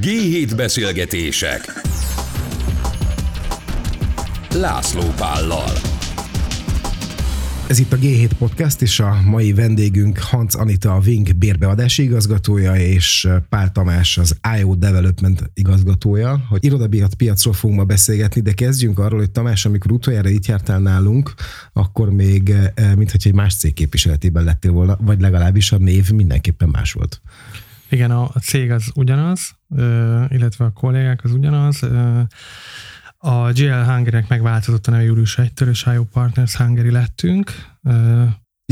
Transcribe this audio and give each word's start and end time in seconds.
G7 0.00 0.52
beszélgetések. 0.56 1.72
László 4.54 5.02
Pállal. 5.16 5.72
Ez 7.66 7.78
itt 7.78 7.92
a 7.92 7.96
G7 7.96 8.30
Podcast, 8.38 8.82
és 8.82 9.00
a 9.00 9.20
mai 9.24 9.52
vendégünk 9.52 10.18
Hans 10.18 10.54
Anita, 10.54 10.94
a 10.94 11.00
Wing 11.06 11.36
bérbeadási 11.36 12.02
igazgatója, 12.02 12.74
és 12.74 13.28
Pál 13.48 13.72
Tamás, 13.72 14.18
az 14.18 14.36
IO 14.58 14.74
Development 14.74 15.50
igazgatója, 15.54 16.44
hogy 16.48 16.64
irodabiat 16.64 17.14
piacról 17.14 17.54
fogunk 17.54 17.78
ma 17.78 17.84
beszélgetni, 17.84 18.40
de 18.40 18.52
kezdjünk 18.52 18.98
arról, 18.98 19.18
hogy 19.18 19.30
Tamás, 19.30 19.66
amikor 19.66 19.92
utoljára 19.92 20.28
itt 20.28 20.46
jártál 20.46 20.80
nálunk, 20.80 21.34
akkor 21.72 22.10
még, 22.10 22.54
mintha 22.96 23.18
egy 23.22 23.34
más 23.34 23.54
cég 23.54 23.74
képviseletében 23.74 24.44
lettél 24.44 24.70
volna, 24.70 24.98
vagy 25.00 25.20
legalábbis 25.20 25.72
a 25.72 25.78
név 25.78 26.10
mindenképpen 26.10 26.68
más 26.68 26.92
volt. 26.92 27.20
Igen, 27.88 28.10
a 28.10 28.28
cég 28.28 28.70
az 28.70 28.90
ugyanaz, 28.94 29.50
illetve 30.28 30.64
a 30.64 30.72
kollégák 30.72 31.24
az 31.24 31.32
ugyanaz. 31.32 31.82
A 33.16 33.52
GL 33.52 33.72
Hungary-nek 33.72 34.28
megváltozott 34.28 34.86
a 34.86 34.90
neve 34.90 35.02
július 35.02 35.38
1-től, 35.42 35.68
és 35.68 35.86
IO 35.92 36.04
Partners 36.04 36.56
Hungary 36.56 36.90
lettünk. 36.90 37.52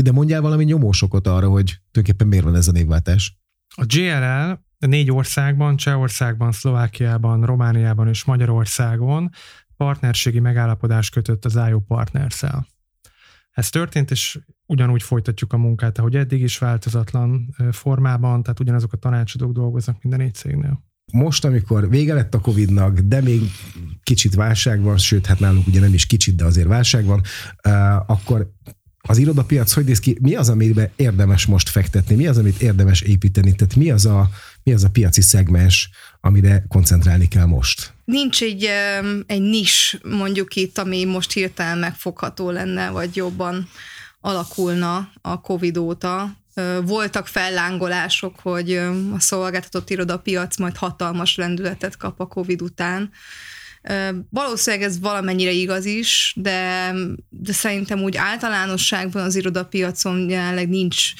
De 0.01 0.11
mondjál 0.11 0.41
valami 0.41 0.63
nyomósokot 0.63 1.27
arra, 1.27 1.49
hogy 1.49 1.65
tulajdonképpen 1.65 2.27
miért 2.27 2.43
van 2.43 2.55
ez 2.55 2.67
a 2.67 2.71
névváltás? 2.71 3.37
A 3.75 3.85
GLL 3.85 4.63
négy 4.77 5.11
országban, 5.11 5.75
Csehországban, 5.75 6.51
Szlovákiában, 6.51 7.45
Romániában 7.45 8.07
és 8.07 8.23
Magyarországon 8.23 9.29
partnerségi 9.77 10.39
megállapodás 10.39 11.09
kötött 11.09 11.45
az 11.45 11.55
IO 11.55 11.79
Partners-el. 11.79 12.67
Ez 13.51 13.69
történt, 13.69 14.11
és 14.11 14.39
ugyanúgy 14.65 15.03
folytatjuk 15.03 15.53
a 15.53 15.57
munkát, 15.57 15.97
ahogy 15.97 16.15
eddig 16.15 16.41
is 16.41 16.57
változatlan 16.57 17.55
formában, 17.71 18.43
tehát 18.43 18.59
ugyanazok 18.59 18.93
a 18.93 18.97
tanácsadók 18.97 19.53
dolgoznak 19.53 20.01
minden 20.01 20.19
négy 20.19 20.33
cégnél. 20.33 20.83
Most, 21.13 21.45
amikor 21.45 21.89
vége 21.89 22.13
lett 22.13 22.33
a 22.33 22.39
Covid-nak, 22.39 22.99
de 22.99 23.21
még 23.21 23.41
kicsit 24.03 24.35
válság 24.35 24.81
van, 24.81 24.97
sőt, 24.97 25.25
hát 25.25 25.39
nálunk 25.39 25.67
ugye 25.67 25.79
nem 25.79 25.93
is 25.93 26.05
kicsit, 26.05 26.35
de 26.35 26.45
azért 26.45 26.67
válság 26.67 27.05
van, 27.05 27.21
akkor 28.07 28.51
az 29.07 29.17
irodapiac 29.17 29.73
hogy 29.73 29.85
néz 29.85 29.99
ki? 29.99 30.17
Mi 30.21 30.35
az, 30.35 30.49
amiben 30.49 30.89
érdemes 30.95 31.45
most 31.45 31.69
fektetni? 31.69 32.15
Mi 32.15 32.27
az, 32.27 32.37
amit 32.37 32.61
érdemes 32.61 33.01
építeni? 33.01 33.55
Tehát 33.55 33.75
mi 33.75 33.91
az 33.91 34.05
a, 34.05 34.29
mi 34.63 34.73
az 34.73 34.83
a 34.83 34.89
piaci 34.89 35.21
szegmens, 35.21 35.89
amire 36.21 36.65
koncentrálni 36.67 37.27
kell 37.27 37.45
most? 37.45 37.93
Nincs 38.05 38.41
egy, 38.41 38.67
egy 39.25 39.41
nis 39.41 39.97
mondjuk 40.03 40.55
itt, 40.55 40.77
ami 40.77 41.05
most 41.05 41.31
hirtelen 41.31 41.77
megfogható 41.77 42.49
lenne, 42.49 42.89
vagy 42.89 43.15
jobban 43.15 43.67
alakulna 44.25 45.11
a 45.21 45.41
Covid 45.41 45.77
óta. 45.77 46.35
Voltak 46.83 47.27
fellángolások, 47.27 48.39
hogy 48.39 48.71
a 49.13 49.19
szolgáltatott 49.19 49.89
irodapiac 49.89 50.57
majd 50.57 50.75
hatalmas 50.75 51.35
lendületet 51.35 51.97
kap 51.97 52.19
a 52.19 52.27
Covid 52.27 52.61
után. 52.61 53.11
Valószínűleg 54.29 54.85
ez 54.85 54.99
valamennyire 54.99 55.51
igaz 55.51 55.85
is, 55.85 56.33
de, 56.35 56.93
de 57.29 57.53
szerintem 57.53 57.99
úgy 57.99 58.17
általánosságban 58.17 59.23
az 59.23 59.35
irodapiacon 59.35 60.29
jelenleg 60.29 60.69
nincs, 60.69 61.13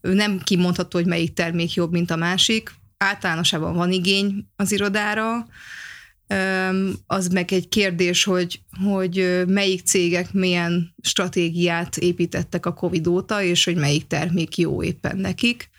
nem 0.00 0.40
kimondható, 0.44 0.98
hogy 0.98 1.08
melyik 1.08 1.32
termék 1.32 1.74
jobb, 1.74 1.92
mint 1.92 2.10
a 2.10 2.16
másik. 2.16 2.74
Általánosában 2.96 3.74
van 3.74 3.92
igény 3.92 4.46
az 4.56 4.72
irodára, 4.72 5.46
az 7.06 7.28
meg 7.28 7.52
egy 7.52 7.68
kérdés, 7.68 8.24
hogy, 8.24 8.60
hogy 8.84 9.42
melyik 9.46 9.82
cégek 9.82 10.32
milyen 10.32 10.94
stratégiát 11.02 11.96
építettek 11.96 12.66
a 12.66 12.72
Covid 12.72 13.06
óta, 13.06 13.42
és 13.42 13.64
hogy 13.64 13.76
melyik 13.76 14.06
termék 14.06 14.56
jó 14.56 14.82
éppen 14.82 15.16
nekik. 15.16 15.70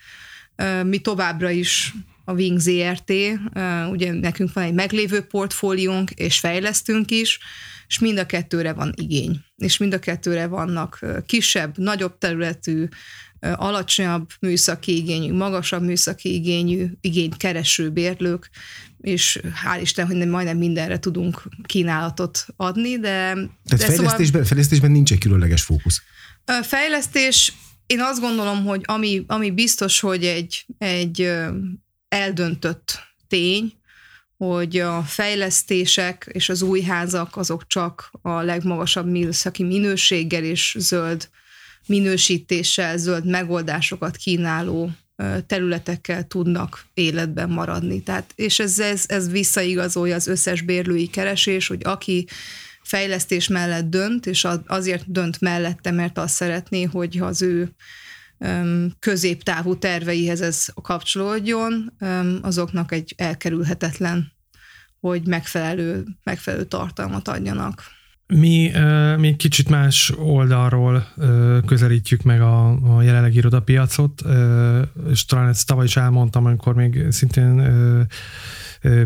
Mi 0.82 0.98
továbbra 0.98 1.50
is 1.50 1.94
a 2.24 2.32
Wing 2.32 2.58
ZRT, 2.58 3.12
ugye 3.90 4.12
nekünk 4.12 4.52
van 4.52 4.64
egy 4.64 4.74
meglévő 4.74 5.20
portfóliónk, 5.20 6.10
és 6.10 6.38
fejlesztünk 6.38 7.10
is, 7.10 7.38
és 7.86 7.98
mind 7.98 8.18
a 8.18 8.26
kettőre 8.26 8.72
van 8.72 8.92
igény. 8.96 9.40
És 9.56 9.76
mind 9.76 9.94
a 9.94 9.98
kettőre 9.98 10.46
vannak 10.46 11.00
kisebb, 11.26 11.78
nagyobb 11.78 12.18
területű, 12.18 12.88
alacsonyabb 13.40 14.28
műszaki 14.40 14.96
igényű, 14.96 15.32
magasabb 15.32 15.82
műszaki 15.82 16.34
igényű, 16.34 16.86
igényt 17.00 17.36
kereső 17.36 17.90
bérlők, 17.90 18.50
és 19.02 19.40
hál' 19.64 19.80
Isten, 19.80 20.06
hogy 20.06 20.28
majdnem 20.28 20.56
mindenre 20.56 20.98
tudunk 20.98 21.42
kínálatot 21.64 22.46
adni, 22.56 22.98
de... 22.98 23.08
Tehát 23.08 23.50
de 23.64 23.76
fejlesztésben, 23.76 24.26
szóval, 24.26 24.44
fejlesztésben 24.44 24.90
nincs 24.90 25.12
egy 25.12 25.18
különleges 25.18 25.62
fókusz. 25.62 26.02
Fejlesztés, 26.62 27.52
én 27.86 28.00
azt 28.00 28.20
gondolom, 28.20 28.64
hogy 28.64 28.80
ami, 28.84 29.24
ami 29.26 29.50
biztos, 29.50 30.00
hogy 30.00 30.24
egy, 30.24 30.66
egy 30.78 31.32
eldöntött 32.08 32.98
tény, 33.28 33.72
hogy 34.36 34.78
a 34.78 35.02
fejlesztések 35.02 36.30
és 36.32 36.48
az 36.48 36.62
új 36.62 36.80
házak 36.80 37.36
azok 37.36 37.66
csak 37.66 38.10
a 38.22 38.40
legmagasabb 38.40 39.10
műszaki 39.10 39.62
minőséggel 39.62 40.44
és 40.44 40.76
zöld 40.78 41.28
minősítéssel, 41.86 42.96
zöld 42.96 43.26
megoldásokat 43.26 44.16
kínáló 44.16 44.90
területekkel 45.46 46.26
tudnak 46.26 46.84
életben 46.94 47.50
maradni. 47.50 48.02
Tehát, 48.02 48.32
és 48.34 48.58
ez, 48.58 48.78
ez, 48.78 49.04
ez 49.08 49.30
visszaigazolja 49.30 50.14
az 50.14 50.26
összes 50.26 50.60
bérlői 50.60 51.06
keresés, 51.06 51.66
hogy 51.66 51.80
aki 51.84 52.26
fejlesztés 52.82 53.48
mellett 53.48 53.90
dönt, 53.90 54.26
és 54.26 54.46
azért 54.66 55.12
dönt 55.12 55.40
mellette, 55.40 55.90
mert 55.90 56.18
azt 56.18 56.34
szeretné, 56.34 56.82
hogy 56.82 57.18
az 57.18 57.42
ő 57.42 57.74
középtávú 58.98 59.78
terveihez 59.78 60.40
ez 60.40 60.66
kapcsolódjon, 60.82 61.92
azoknak 62.42 62.92
egy 62.92 63.14
elkerülhetetlen, 63.16 64.32
hogy 65.00 65.26
megfelelő, 65.26 66.04
megfelelő 66.22 66.64
tartalmat 66.64 67.28
adjanak. 67.28 67.82
Mi, 68.26 68.72
mi 69.16 69.36
kicsit 69.36 69.68
más 69.68 70.12
oldalról 70.18 71.06
közelítjük 71.66 72.22
meg 72.22 72.40
a, 72.40 72.68
a 72.96 73.02
jelenlegi 73.02 73.36
irodapiacot, 73.36 74.22
és 75.10 75.24
talán 75.24 75.48
ezt 75.48 75.66
tavaly 75.66 75.84
is 75.84 75.96
elmondtam, 75.96 76.46
amikor 76.46 76.74
még 76.74 77.06
szintén 77.10 77.62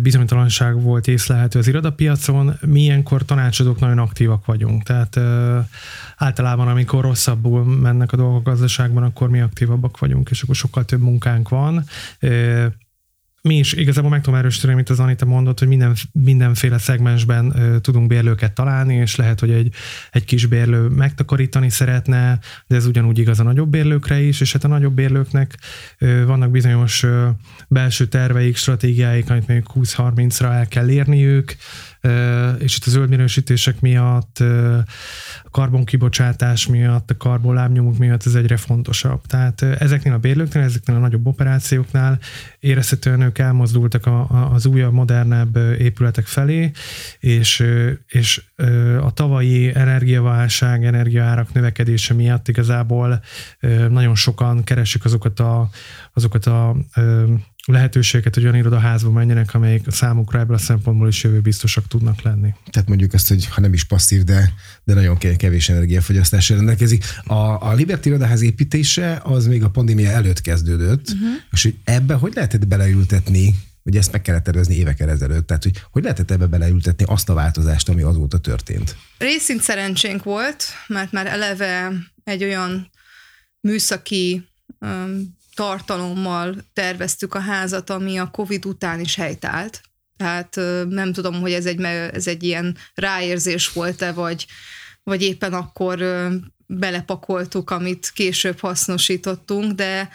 bizonytalanság 0.02 0.82
volt 0.82 1.08
észlelhető 1.08 1.58
az 1.58 1.68
irodapiacon, 1.68 2.58
mi 2.60 2.80
ilyenkor 2.80 3.24
tanácsadók 3.24 3.80
nagyon 3.80 3.98
aktívak 3.98 4.46
vagyunk. 4.46 4.82
Tehát 4.82 5.20
általában, 6.16 6.68
amikor 6.68 7.02
rosszabbul 7.02 7.64
mennek 7.64 8.12
a 8.12 8.16
dolgok 8.16 8.46
a 8.46 8.50
gazdaságban, 8.50 9.02
akkor 9.02 9.28
mi 9.28 9.40
aktívabbak 9.40 9.98
vagyunk, 9.98 10.30
és 10.30 10.42
akkor 10.42 10.54
sokkal 10.54 10.84
több 10.84 11.00
munkánk 11.00 11.48
van 11.48 11.84
mi 13.46 13.58
is 13.58 13.72
igazából 13.72 14.10
meg 14.10 14.20
tudom 14.20 14.38
erősíteni, 14.38 14.72
amit 14.72 14.90
az 14.90 15.00
Anita 15.00 15.24
mondott, 15.24 15.58
hogy 15.58 15.68
minden, 15.68 15.94
mindenféle 16.12 16.78
szegmensben 16.78 17.52
ö, 17.56 17.78
tudunk 17.78 18.06
bérlőket 18.06 18.52
találni, 18.52 18.94
és 18.94 19.16
lehet, 19.16 19.40
hogy 19.40 19.50
egy, 19.50 19.74
egy 20.10 20.24
kis 20.24 20.46
bérlő 20.46 20.88
megtakarítani 20.88 21.70
szeretne, 21.70 22.38
de 22.66 22.76
ez 22.76 22.86
ugyanúgy 22.86 23.18
igaz 23.18 23.40
a 23.40 23.42
nagyobb 23.42 23.68
bérlőkre 23.68 24.20
is, 24.20 24.40
és 24.40 24.52
hát 24.52 24.64
a 24.64 24.68
nagyobb 24.68 24.94
bérlőknek 24.94 25.58
ö, 25.98 26.24
vannak 26.26 26.50
bizonyos 26.50 27.02
ö, 27.02 27.28
belső 27.68 28.06
terveik, 28.06 28.56
stratégiáik, 28.56 29.30
amit 29.30 29.46
még 29.46 29.64
20-30-ra 29.74 30.52
el 30.52 30.66
kell 30.66 30.88
érniük, 30.88 31.56
és 32.58 32.76
itt 32.76 32.84
a 32.86 32.90
zöld 32.90 33.08
minősítések 33.08 33.80
miatt, 33.80 34.38
a 35.44 35.50
karbonkibocsátás 35.50 36.66
miatt, 36.66 37.10
a 37.10 37.16
karbonlábnyomuk 37.16 37.98
miatt 37.98 38.26
ez 38.26 38.34
egyre 38.34 38.56
fontosabb. 38.56 39.26
Tehát 39.26 39.62
ezeknél 39.62 40.12
a 40.12 40.18
bérlőknél, 40.18 40.62
ezeknél 40.62 40.96
a 40.96 41.00
nagyobb 41.00 41.26
operációknál 41.26 42.18
érezhetően 42.60 43.20
ők 43.20 43.38
elmozdultak 43.38 44.06
a, 44.06 44.18
a, 44.30 44.50
az 44.52 44.66
újabb, 44.66 44.92
modernebb 44.92 45.56
épületek 45.78 46.26
felé, 46.26 46.70
és, 47.20 47.64
és 48.06 48.42
a 49.00 49.12
tavalyi 49.12 49.74
energiaválság, 49.74 50.84
energiaárak 50.84 51.52
növekedése 51.52 52.14
miatt 52.14 52.48
igazából 52.48 53.22
nagyon 53.88 54.14
sokan 54.14 54.64
keresik 54.64 55.04
azokat 55.04 55.40
a, 55.40 55.68
azokat 56.12 56.46
a 56.46 56.76
lehetőséget, 57.66 58.34
hogy 58.34 58.42
olyan 58.42 58.56
irodaházba 58.56 59.10
menjenek, 59.10 59.54
amelyek 59.54 59.82
számukra 59.88 60.38
ebből 60.38 60.56
a 60.56 60.58
szempontból 60.58 61.08
is 61.08 61.22
jövőbiztosak 61.22 61.88
tudnak 61.88 62.22
lenni. 62.22 62.54
Tehát 62.70 62.88
mondjuk 62.88 63.12
azt, 63.12 63.28
hogy 63.28 63.46
ha 63.46 63.60
nem 63.60 63.72
is 63.72 63.84
passzív, 63.84 64.22
de, 64.22 64.52
de 64.84 64.94
nagyon 64.94 65.18
kevés 65.36 65.68
energiafogyasztásra 65.68 66.56
rendelkezik. 66.56 67.04
A, 67.24 67.68
a 67.68 67.72
Liberty 67.74 68.06
irodaház 68.06 68.42
építése 68.42 69.20
az 69.24 69.46
még 69.46 69.62
a 69.62 69.70
pandémia 69.70 70.10
előtt 70.10 70.40
kezdődött, 70.40 71.08
uh-huh. 71.10 71.28
és 71.50 71.62
hogy 71.62 71.74
ebbe 71.84 72.14
hogy 72.14 72.32
lehetett 72.34 72.66
beleültetni 72.66 73.54
Ugye 73.86 73.98
ezt 73.98 74.12
meg 74.12 74.22
kellett 74.22 74.44
tervezni 74.44 74.74
évekkel 74.74 75.10
ezelőtt, 75.10 75.46
tehát 75.46 75.62
hogy, 75.62 75.82
hogy 75.90 76.02
lehetett 76.02 76.30
ebbe 76.30 76.46
beleültetni 76.46 77.04
azt 77.08 77.28
a 77.28 77.34
változást, 77.34 77.88
ami 77.88 78.02
azóta 78.02 78.38
történt? 78.38 78.96
Részint 79.18 79.62
szerencsénk 79.62 80.22
volt, 80.22 80.64
mert 80.86 81.12
már 81.12 81.26
eleve 81.26 81.92
egy 82.24 82.44
olyan 82.44 82.90
műszaki 83.60 84.48
um, 84.80 85.35
tartalommal 85.56 86.54
terveztük 86.72 87.34
a 87.34 87.38
házat, 87.38 87.90
ami 87.90 88.18
a 88.18 88.30
Covid 88.30 88.64
után 88.64 89.00
is 89.00 89.14
helytált. 89.14 89.80
Tehát 90.16 90.54
nem 90.88 91.12
tudom, 91.12 91.40
hogy 91.40 91.52
ez 91.52 91.66
egy, 91.66 91.80
ez 91.82 92.26
egy 92.26 92.42
ilyen 92.42 92.76
ráérzés 92.94 93.72
volt-e, 93.72 94.12
vagy, 94.12 94.46
vagy 95.02 95.22
éppen 95.22 95.52
akkor 95.52 96.04
belepakoltuk, 96.66 97.70
amit 97.70 98.10
később 98.14 98.58
hasznosítottunk, 98.58 99.72
de 99.72 100.08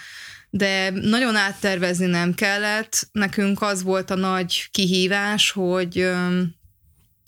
de 0.54 0.90
nagyon 0.90 1.36
áttervezni 1.36 2.06
nem 2.06 2.34
kellett. 2.34 3.08
Nekünk 3.12 3.62
az 3.62 3.84
volt 3.84 4.10
a 4.10 4.16
nagy 4.16 4.68
kihívás, 4.72 5.52
hogy 5.52 6.10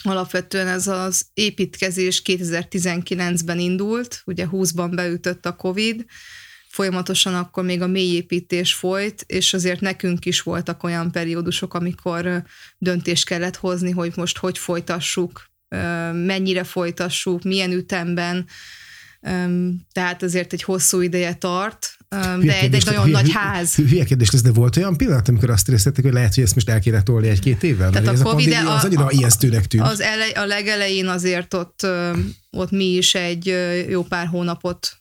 alapvetően 0.03 0.67
ez 0.67 0.87
az 0.87 1.25
építkezés 1.33 2.21
2019-ben 2.25 3.59
indult, 3.59 4.21
ugye 4.25 4.47
20-ban 4.51 4.91
beütött 4.95 5.45
a 5.45 5.55
Covid, 5.55 6.05
folyamatosan 6.73 7.35
akkor 7.35 7.63
még 7.63 7.81
a 7.81 7.87
mélyépítés 7.87 8.73
folyt, 8.73 9.23
és 9.27 9.53
azért 9.53 9.79
nekünk 9.79 10.25
is 10.25 10.41
voltak 10.41 10.83
olyan 10.83 11.11
periódusok, 11.11 11.73
amikor 11.73 12.43
döntést 12.77 13.25
kellett 13.25 13.55
hozni, 13.55 13.91
hogy 13.91 14.13
most 14.15 14.37
hogy 14.37 14.57
folytassuk, 14.57 15.51
mennyire 16.13 16.63
folytassuk, 16.63 17.43
milyen 17.43 17.71
ütemben, 17.71 18.47
tehát 19.91 20.23
azért 20.23 20.53
egy 20.53 20.63
hosszú 20.63 21.01
ideje 21.01 21.33
tart, 21.33 21.97
de 22.39 22.59
egy, 22.59 22.73
egy 22.73 22.85
nagyon 22.85 23.03
hülye, 23.03 23.21
nagy 23.21 23.31
ház. 23.31 23.75
Hülye 23.75 24.03
kérdés 24.03 24.31
lesz, 24.31 24.41
de 24.41 24.51
volt 24.51 24.77
olyan 24.77 24.97
pillanat, 24.97 25.27
amikor 25.27 25.49
azt 25.49 25.67
éreztetek, 25.67 26.03
hogy 26.03 26.13
lehet, 26.13 26.33
hogy 26.33 26.43
ezt 26.43 26.55
most 26.55 26.69
el 26.69 26.79
kéne 26.79 27.03
tolni 27.03 27.27
egy-két 27.27 27.63
évvel? 27.63 27.89
Tehát 27.89 28.07
a, 28.07 28.11
a 28.11 28.23
COVID 28.23 28.53
az 28.67 28.83
annyira 28.83 29.07
ijesztőnek 29.09 29.67
tűnt. 29.67 29.87
Az 29.87 30.01
ele, 30.01 30.25
a 30.25 30.45
legelején 30.45 31.07
azért 31.07 31.53
ott, 31.53 31.87
ott 32.49 32.71
mi 32.71 32.95
is 32.95 33.15
egy 33.15 33.55
jó 33.89 34.03
pár 34.03 34.27
hónapot 34.27 34.97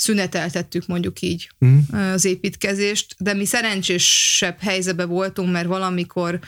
szüneteltettük 0.00 0.86
mondjuk 0.86 1.20
így 1.20 1.50
mm. 1.64 1.78
az 1.92 2.24
építkezést, 2.24 3.14
de 3.18 3.34
mi 3.34 3.44
szerencsésebb 3.44 4.58
helyzetben 4.60 5.08
voltunk, 5.08 5.52
mert 5.52 5.66
valamikor 5.66 6.38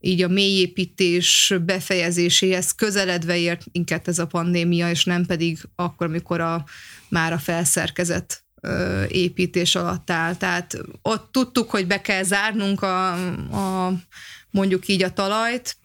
így 0.00 0.22
a 0.22 0.28
mélyépítés 0.28 1.54
befejezéséhez 1.64 2.72
közeledve 2.72 3.36
ért 3.36 3.64
inkább 3.72 4.02
ez 4.08 4.18
a 4.18 4.26
pandémia, 4.26 4.90
és 4.90 5.04
nem 5.04 5.26
pedig 5.26 5.58
akkor, 5.74 6.06
amikor 6.06 6.40
a, 6.40 6.64
már 7.08 7.32
a 7.32 7.38
felszerkezet 7.38 8.44
építés 9.08 9.74
alatt 9.74 10.10
áll. 10.10 10.34
Tehát 10.34 10.78
ott 11.02 11.32
tudtuk, 11.32 11.70
hogy 11.70 11.86
be 11.86 12.00
kell 12.00 12.22
zárnunk 12.22 12.82
a, 12.82 13.12
a 13.86 13.92
mondjuk 14.50 14.88
így 14.88 15.02
a 15.02 15.12
talajt, 15.12 15.76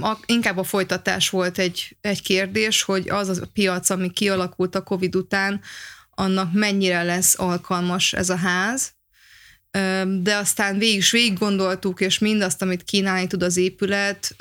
a, 0.00 0.18
inkább 0.26 0.56
a 0.56 0.64
folytatás 0.64 1.30
volt 1.30 1.58
egy, 1.58 1.96
egy 2.00 2.22
kérdés, 2.22 2.82
hogy 2.82 3.08
az 3.08 3.38
a 3.38 3.46
piac, 3.52 3.90
ami 3.90 4.10
kialakult 4.10 4.74
a 4.74 4.82
Covid 4.82 5.16
után, 5.16 5.60
annak 6.10 6.52
mennyire 6.52 7.02
lesz 7.02 7.38
alkalmas 7.38 8.12
ez 8.12 8.30
a 8.30 8.36
ház, 8.36 8.92
de 10.22 10.36
aztán 10.36 10.78
végig 10.78 10.96
is 10.96 11.10
végig 11.10 11.38
gondoltuk, 11.38 12.00
és 12.00 12.18
mindazt, 12.18 12.62
amit 12.62 12.82
kínálni 12.82 13.26
tud 13.26 13.42
az 13.42 13.56
épület, 13.56 14.36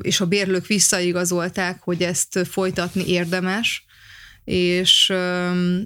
és 0.00 0.20
a 0.20 0.26
bérlők 0.26 0.66
visszaigazolták, 0.66 1.82
hogy 1.82 2.02
ezt 2.02 2.38
folytatni 2.50 3.08
érdemes, 3.08 3.84
és, 4.44 5.12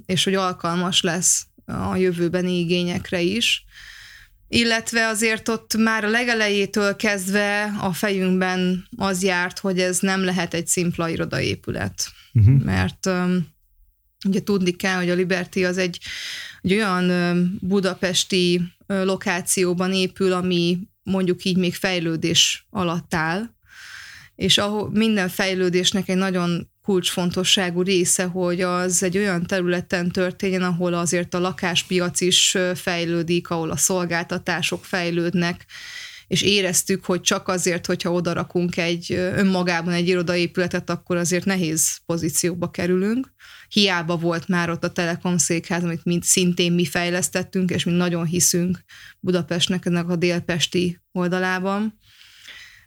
és 0.05 0.23
hogy 0.23 0.35
alkalmas 0.35 1.01
lesz 1.01 1.45
a 1.65 1.95
jövőbeni 1.95 2.59
igényekre 2.59 3.21
is. 3.21 3.65
Illetve 4.53 5.07
azért 5.07 5.49
ott 5.49 5.77
már 5.77 6.03
a 6.03 6.09
legelejétől 6.09 6.95
kezdve 6.95 7.63
a 7.79 7.93
fejünkben 7.93 8.87
az 8.97 9.23
járt, 9.23 9.59
hogy 9.59 9.79
ez 9.79 9.99
nem 9.99 10.23
lehet 10.23 10.53
egy 10.53 10.67
szimpla 10.67 11.09
irodaépület. 11.09 12.11
Uh-huh. 12.33 12.63
Mert 12.63 13.09
ugye 14.25 14.43
tudni 14.43 14.71
kell, 14.71 14.97
hogy 14.97 15.09
a 15.09 15.13
Liberty 15.13 15.63
az 15.63 15.77
egy, 15.77 15.99
egy 16.61 16.73
olyan 16.73 17.57
budapesti 17.61 18.61
lokációban 18.87 19.93
épül, 19.93 20.33
ami 20.33 20.79
mondjuk 21.03 21.43
így 21.43 21.57
még 21.57 21.75
fejlődés 21.75 22.67
alatt 22.69 23.13
áll, 23.13 23.49
és 24.35 24.57
ahol 24.57 24.89
minden 24.91 25.29
fejlődésnek 25.29 26.09
egy 26.09 26.17
nagyon 26.17 26.70
kulcsfontosságú 26.83 27.81
része, 27.81 28.23
hogy 28.23 28.61
az 28.61 29.03
egy 29.03 29.17
olyan 29.17 29.45
területen 29.45 30.11
történjen, 30.11 30.63
ahol 30.63 30.93
azért 30.93 31.33
a 31.33 31.39
lakáspiac 31.39 32.21
is 32.21 32.57
fejlődik, 32.75 33.49
ahol 33.49 33.69
a 33.69 33.77
szolgáltatások 33.77 34.85
fejlődnek, 34.85 35.65
és 36.27 36.41
éreztük, 36.41 37.05
hogy 37.05 37.21
csak 37.21 37.47
azért, 37.47 37.85
hogyha 37.85 38.11
odarakunk 38.11 38.77
egy 38.77 39.11
önmagában 39.13 39.93
egy 39.93 40.07
irodaépületet, 40.07 40.89
akkor 40.89 41.17
azért 41.17 41.45
nehéz 41.45 41.97
pozícióba 42.05 42.69
kerülünk. 42.69 43.31
Hiába 43.69 44.17
volt 44.17 44.47
már 44.47 44.69
ott 44.69 44.83
a 44.83 44.91
Telekom 44.91 45.37
székház, 45.37 45.83
amit 45.83 46.03
mind 46.03 46.23
szintén 46.23 46.71
mi 46.71 46.85
fejlesztettünk, 46.85 47.69
és 47.69 47.83
mi 47.83 47.91
nagyon 47.91 48.25
hiszünk 48.25 48.79
Budapestnek 49.19 49.85
ennek 49.85 50.09
a 50.09 50.15
délpesti 50.15 51.01
oldalában 51.11 51.99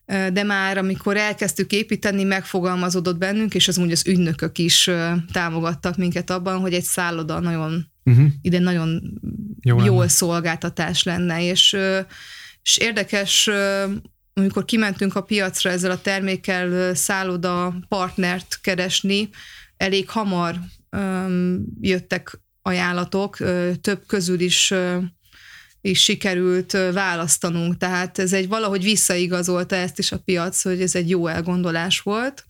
de 0.07 0.43
már 0.43 0.79
amikor 0.79 1.17
elkezdtük 1.17 1.73
építeni, 1.73 2.25
megfogalmazódott 2.25 3.19
bennünk, 3.19 3.55
és 3.55 3.69
az 3.69 3.79
úgy 3.79 3.93
az 3.93 4.07
ügynökök 4.07 4.59
is 4.59 4.91
támogattak 5.33 5.97
minket 5.97 6.31
abban, 6.31 6.61
hogy 6.61 6.75
egy 6.75 6.83
szálloda 6.83 7.41
nagyon, 7.41 7.87
uh-huh. 8.05 8.27
ide 8.43 8.59
nagyon 8.59 9.19
Jó 9.61 9.85
jól 9.85 9.97
lenne. 9.97 10.09
szolgáltatás 10.09 11.03
lenne, 11.03 11.43
és, 11.43 11.77
és 12.63 12.77
érdekes, 12.77 13.51
amikor 14.35 14.65
kimentünk 14.65 15.15
a 15.15 15.23
piacra 15.23 15.71
ezzel 15.71 15.91
a 15.91 16.01
termékkel 16.01 16.95
szálloda 16.95 17.75
partnert 17.89 18.59
keresni, 18.63 19.29
elég 19.77 20.09
hamar 20.09 20.59
jöttek 21.81 22.41
ajánlatok, 22.63 23.37
több 23.81 24.03
közül 24.07 24.41
is 24.41 24.75
is 25.85 26.03
sikerült 26.03 26.73
választanunk. 26.93 27.77
Tehát 27.77 28.19
ez 28.19 28.33
egy 28.33 28.49
valahogy 28.49 28.83
visszaigazolta 28.83 29.77
ezt 29.77 29.99
is 29.99 30.13
a 30.13 30.19
piac, 30.19 30.63
hogy 30.63 30.83
ez 30.83 30.95
egy 30.95 31.11
jó 31.11 31.27
elgondolás 31.27 32.01
volt. 32.01 32.45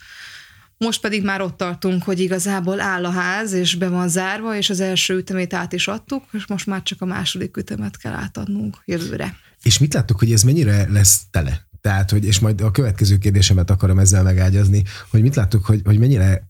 Most 0.77 1.01
pedig 1.01 1.25
már 1.25 1.41
ott 1.41 1.57
tartunk, 1.57 2.03
hogy 2.03 2.21
igazából 2.21 2.81
áll 2.81 3.05
a 3.05 3.11
ház, 3.11 3.53
és 3.53 3.75
be 3.75 3.89
van 3.89 4.09
zárva, 4.09 4.57
és 4.57 4.71
az 4.71 4.81
első 4.81 5.17
ütemét 5.17 5.55
át 5.55 5.73
is 5.73 5.89
adtuk, 5.89 6.25
és 6.33 6.47
most 6.47 6.67
már 6.67 6.83
csak 6.83 7.01
a 7.01 7.05
második 7.05 7.57
ütemet 7.57 7.97
kell 7.97 8.13
átadnunk 8.13 8.77
jövőre. 8.85 9.37
És 9.63 9.79
mit 9.79 9.95
láttuk, 9.95 10.19
hogy 10.19 10.33
ez 10.33 10.43
mennyire 10.43 10.87
lesz 10.91 11.21
tele? 11.31 11.67
Tehát, 11.81 12.11
hogy, 12.11 12.25
és 12.25 12.39
majd 12.39 12.61
a 12.61 12.71
következő 12.71 13.19
kérdésemet 13.19 13.71
akarom 13.71 13.99
ezzel 13.99 14.23
megágyazni, 14.23 14.83
hogy 15.11 15.23
mit 15.23 15.35
láttuk, 15.35 15.65
hogy, 15.65 15.81
hogy 15.85 15.99
mennyire, 15.99 16.49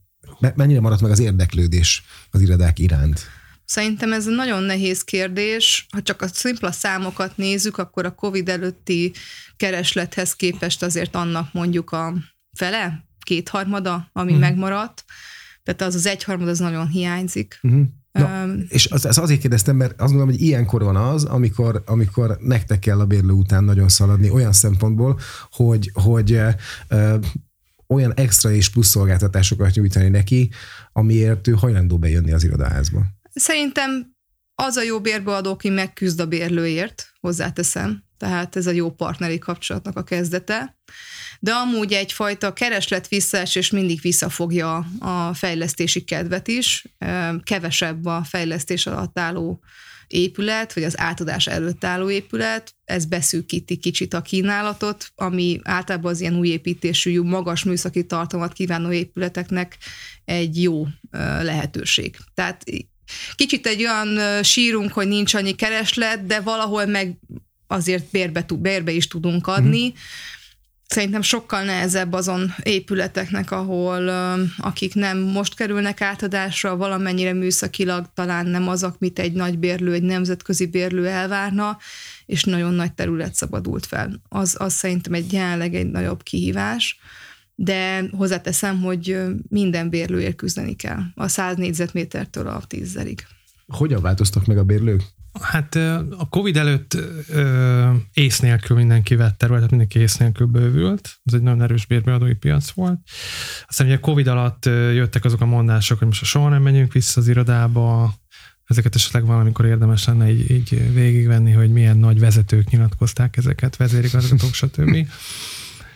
mennyire 0.55 0.79
maradt 0.79 1.01
meg 1.01 1.11
az 1.11 1.19
érdeklődés 1.19 2.03
az 2.31 2.41
irodák 2.41 2.79
iránt? 2.79 3.27
Szerintem 3.65 4.13
ez 4.13 4.27
egy 4.27 4.35
nagyon 4.35 4.63
nehéz 4.63 5.03
kérdés. 5.03 5.87
Ha 5.89 6.01
csak 6.01 6.21
a 6.21 6.27
szimpla 6.27 6.71
számokat 6.71 7.37
nézzük, 7.37 7.77
akkor 7.77 8.05
a 8.05 8.15
COVID 8.15 8.49
előtti 8.49 9.13
kereslethez 9.55 10.35
képest 10.35 10.83
azért 10.83 11.15
annak 11.15 11.53
mondjuk 11.53 11.91
a 11.91 12.13
fele, 12.57 13.05
kétharmada, 13.19 14.09
ami 14.13 14.31
uh-huh. 14.31 14.47
megmaradt. 14.47 15.05
Tehát 15.63 15.81
az 15.81 15.95
az 15.95 16.05
egyharmad 16.05 16.47
az 16.47 16.59
nagyon 16.59 16.87
hiányzik. 16.87 17.59
Uh-huh. 17.61 17.83
Na, 18.11 18.43
um, 18.43 18.65
és 18.67 18.85
az, 18.85 19.05
az 19.05 19.17
azért 19.17 19.39
kérdeztem, 19.39 19.75
mert 19.75 19.91
azt 19.91 20.11
gondolom, 20.11 20.29
hogy 20.29 20.41
ilyenkor 20.41 20.83
van 20.83 20.95
az, 20.95 21.23
amikor, 21.23 21.83
amikor 21.85 22.37
nektek 22.41 22.79
kell 22.79 22.99
a 22.99 23.05
bérlő 23.05 23.31
után 23.31 23.63
nagyon 23.63 23.89
szaladni, 23.89 24.29
olyan 24.29 24.53
szempontból, 24.53 25.19
hogy, 25.51 25.91
hogy 25.93 26.31
ö, 26.87 27.15
olyan 27.87 28.13
extra 28.13 28.51
és 28.51 28.69
plusz 28.69 28.87
szolgáltatásokat 28.87 29.73
nyújtani 29.73 30.09
neki, 30.09 30.49
amiért 30.93 31.47
ő 31.47 31.51
hajlandó 31.51 31.97
bejönni 31.97 32.31
az 32.31 32.43
irodaházba. 32.43 33.05
Szerintem 33.35 34.15
az 34.55 34.75
a 34.75 34.81
jó 34.81 35.01
bérbeadó, 35.01 35.51
aki 35.51 35.69
megküzd 35.69 36.19
a 36.19 36.25
bérlőért, 36.27 37.11
hozzáteszem, 37.19 38.03
tehát 38.17 38.55
ez 38.55 38.67
a 38.67 38.71
jó 38.71 38.91
partneri 38.91 39.37
kapcsolatnak 39.37 39.97
a 39.97 40.03
kezdete, 40.03 40.77
de 41.39 41.51
amúgy 41.51 41.93
egyfajta 41.93 42.53
kereslet 42.53 43.07
visszaesés 43.07 43.71
mindig 43.71 44.01
visszafogja 44.01 44.87
a 44.99 45.33
fejlesztési 45.33 46.03
kedvet 46.03 46.47
is, 46.47 46.85
kevesebb 47.43 48.05
a 48.05 48.23
fejlesztés 48.23 48.85
alatt 48.85 49.19
álló 49.19 49.63
épület, 50.07 50.73
vagy 50.73 50.83
az 50.83 50.99
átadás 50.99 51.47
előtt 51.47 51.83
álló 51.83 52.09
épület, 52.09 52.75
ez 52.83 53.05
beszűkíti 53.05 53.77
kicsit 53.77 54.13
a 54.13 54.21
kínálatot, 54.21 55.11
ami 55.15 55.59
általában 55.63 56.11
az 56.11 56.21
ilyen 56.21 56.35
új 56.35 56.47
építésű, 56.47 57.21
magas 57.21 57.63
műszaki 57.63 58.05
tartalmat 58.05 58.53
kívánó 58.53 58.91
épületeknek 58.91 59.77
egy 60.25 60.61
jó 60.61 60.87
lehetőség. 61.41 62.17
Tehát 62.33 62.63
kicsit 63.35 63.67
egy 63.67 63.83
olyan 63.83 64.43
sírunk, 64.43 64.93
hogy 64.93 65.07
nincs 65.07 65.33
annyi 65.33 65.55
kereslet, 65.55 66.25
de 66.25 66.39
valahol 66.39 66.85
meg 66.85 67.17
azért 67.67 68.11
bérbe, 68.11 68.45
bérbe 68.59 68.91
is 68.91 69.07
tudunk 69.07 69.47
adni. 69.47 69.85
Mm. 69.87 69.93
Szerintem 70.87 71.21
sokkal 71.21 71.63
nehezebb 71.63 72.13
azon 72.13 72.53
épületeknek, 72.63 73.51
ahol 73.51 74.09
akik 74.57 74.93
nem 74.93 75.17
most 75.17 75.55
kerülnek 75.55 76.01
átadásra, 76.01 76.77
valamennyire 76.77 77.33
műszakilag 77.33 78.05
talán 78.13 78.45
nem 78.45 78.67
az, 78.67 78.83
amit 78.83 79.19
egy 79.19 79.33
nagy 79.33 79.57
bérlő, 79.57 79.93
egy 79.93 80.03
nemzetközi 80.03 80.65
bérlő 80.65 81.07
elvárna, 81.07 81.77
és 82.25 82.43
nagyon 82.43 82.73
nagy 82.73 82.93
terület 82.93 83.35
szabadult 83.35 83.85
fel. 83.85 84.21
Az, 84.29 84.55
az 84.59 84.73
szerintem 84.73 85.13
egy 85.13 85.33
jelenleg 85.33 85.75
egy 85.75 85.87
nagyobb 85.87 86.23
kihívás 86.23 86.99
de 87.55 88.03
hozzáteszem, 88.11 88.81
hogy 88.81 89.17
minden 89.49 89.89
bérlőért 89.89 90.35
küzdeni 90.35 90.75
kell, 90.75 90.99
a 91.15 91.27
100 91.27 91.57
négyzetmétertől 91.57 92.47
a 92.47 92.61
10 92.67 92.99
Hogyan 93.67 94.01
változtak 94.01 94.45
meg 94.45 94.57
a 94.57 94.63
bérlők? 94.63 95.01
Hát 95.41 95.75
a 96.17 96.27
Covid 96.29 96.57
előtt 96.57 96.97
ö, 97.29 97.91
ész 98.13 98.39
nélkül 98.39 98.77
mindenki 98.77 99.15
vett 99.15 99.37
területet, 99.37 99.69
mindenki 99.69 99.99
ész 99.99 100.17
nélkül 100.17 100.47
bővült. 100.47 101.19
Ez 101.23 101.33
egy 101.33 101.41
nagyon 101.41 101.61
erős 101.61 101.85
bérbeadói 101.85 102.33
piac 102.33 102.69
volt. 102.69 102.99
Aztán 103.67 103.87
ugye 103.87 103.99
Covid 103.99 104.27
alatt 104.27 104.65
jöttek 104.65 105.25
azok 105.25 105.41
a 105.41 105.45
mondások, 105.45 105.97
hogy 105.97 106.07
most 106.07 106.23
soha 106.23 106.49
nem 106.49 106.61
menjünk 106.61 106.93
vissza 106.93 107.21
az 107.21 107.27
irodába, 107.27 108.13
ezeket 108.65 108.95
esetleg 108.95 109.25
valamikor 109.25 109.65
érdemes 109.65 110.05
lenne 110.05 110.31
így, 110.31 110.51
így 110.51 110.93
végigvenni, 110.93 111.51
hogy 111.51 111.71
milyen 111.71 111.97
nagy 111.97 112.19
vezetők 112.19 112.69
nyilatkozták 112.69 113.37
ezeket, 113.37 113.75
vezérigazgatók, 113.75 114.53
stb. 114.53 114.97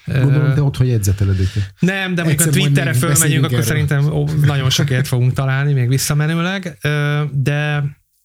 Gondolom, 0.06 0.53
de 0.53 0.62
ott, 0.62 0.77
hogy 0.77 0.89
edzeteled 0.89 1.39
őket. 1.39 1.74
Nem, 1.79 2.15
de 2.15 2.22
amikor 2.22 2.48
a 2.48 2.50
Twitterre 2.50 2.94
fölmegyünk, 2.94 3.44
akkor 3.44 3.53
erről. 3.53 3.68
szerintem 3.68 4.12
ó, 4.12 4.27
nagyon 4.41 4.70
sokért 4.70 5.08
fogunk 5.08 5.34
találni, 5.34 5.74
még 5.74 5.88
visszamenőleg. 5.88 6.77
De 7.32 7.84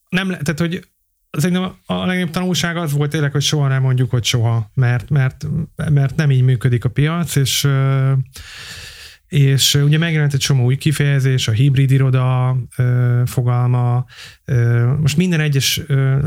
nem, 0.09 0.28
tehát, 0.28 0.59
hogy 0.59 0.88
szerintem 1.31 1.75
a 1.87 1.95
legnagyobb 1.95 2.31
tanulság 2.31 2.76
az 2.76 2.93
volt 2.93 3.11
tényleg, 3.11 3.33
hogy 3.33 3.43
soha 3.43 3.69
nem 3.69 3.83
mondjuk, 3.83 4.11
hogy 4.11 4.25
soha, 4.25 4.71
mert, 4.75 5.11
mert, 5.11 5.47
mert 5.90 6.16
nem 6.16 6.31
így 6.31 6.43
működik 6.43 6.85
a 6.85 6.88
piac, 6.88 7.37
és 7.37 7.69
és 9.35 9.75
ugye 9.75 9.99
megjelent 9.99 10.35
egy 10.35 10.40
csomó 10.40 10.64
új 10.64 10.76
kifejezés, 10.76 11.49
a 11.49 11.52
hibrid 11.52 11.90
iroda 11.90 12.57
ö, 12.76 13.23
fogalma. 13.26 14.04
Most 15.01 15.17
minden 15.17 15.41
egyes 15.41 15.81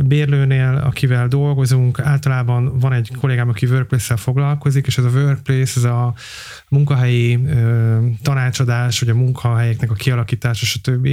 bérlőnél, 0.06 0.82
akivel 0.86 1.28
dolgozunk, 1.28 2.00
általában 2.00 2.80
van 2.80 2.94
egy 2.94 3.12
kollégám, 3.20 3.50
aki 3.50 3.66
workplace-szel 3.66 4.18
foglalkozik, 4.18 4.88
és 4.88 4.98
ez 4.98 5.04
a 5.04 5.10
workplace, 5.10 5.74
ez 5.76 5.84
a 5.84 6.14
munkahelyi 6.70 7.40
tanácsadás, 8.22 9.00
vagy 9.00 9.10
a 9.10 9.16
munkahelyeknek 9.16 9.92
a 9.92 9.94
kialakítása, 9.94 10.66
stb. 10.66 11.08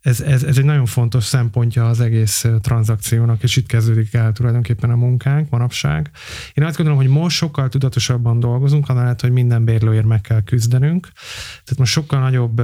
Ez, 0.00 0.20
ez, 0.20 0.42
ez 0.42 0.58
egy 0.58 0.64
nagyon 0.64 0.86
fontos 0.86 1.24
szempontja 1.24 1.88
az 1.88 2.00
egész 2.00 2.46
tranzakciónak, 2.60 3.42
és 3.42 3.56
itt 3.56 3.66
kezdődik 3.66 4.14
el 4.14 4.32
tulajdonképpen 4.32 4.90
a 4.90 4.96
munkánk 4.96 5.50
manapság. 5.50 6.10
Én 6.54 6.64
azt 6.64 6.76
gondolom, 6.76 7.00
hogy 7.00 7.10
most 7.10 7.36
sokkal 7.36 7.68
tudatosabban 7.68 8.40
dolgozunk, 8.40 8.88
annál 8.88 9.16
hogy 9.20 9.32
minden 9.32 9.64
bérlőért 9.64 10.06
meg 10.06 10.20
kell 10.20 10.42
küzdenünk. 10.42 11.08
Tehát 11.52 11.78
most 11.78 11.92
sokkal 11.92 12.20
nagyobb 12.20 12.62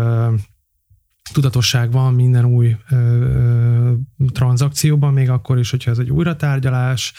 tudatosság 1.32 1.92
van 1.92 2.14
minden 2.14 2.44
új 2.44 2.76
ö, 2.90 2.96
ö, 2.96 3.92
tranzakcióban, 4.32 5.12
még 5.12 5.30
akkor 5.30 5.58
is, 5.58 5.70
hogyha 5.70 5.90
ez 5.90 5.98
egy 5.98 6.10
újratárgyalás, 6.10 7.12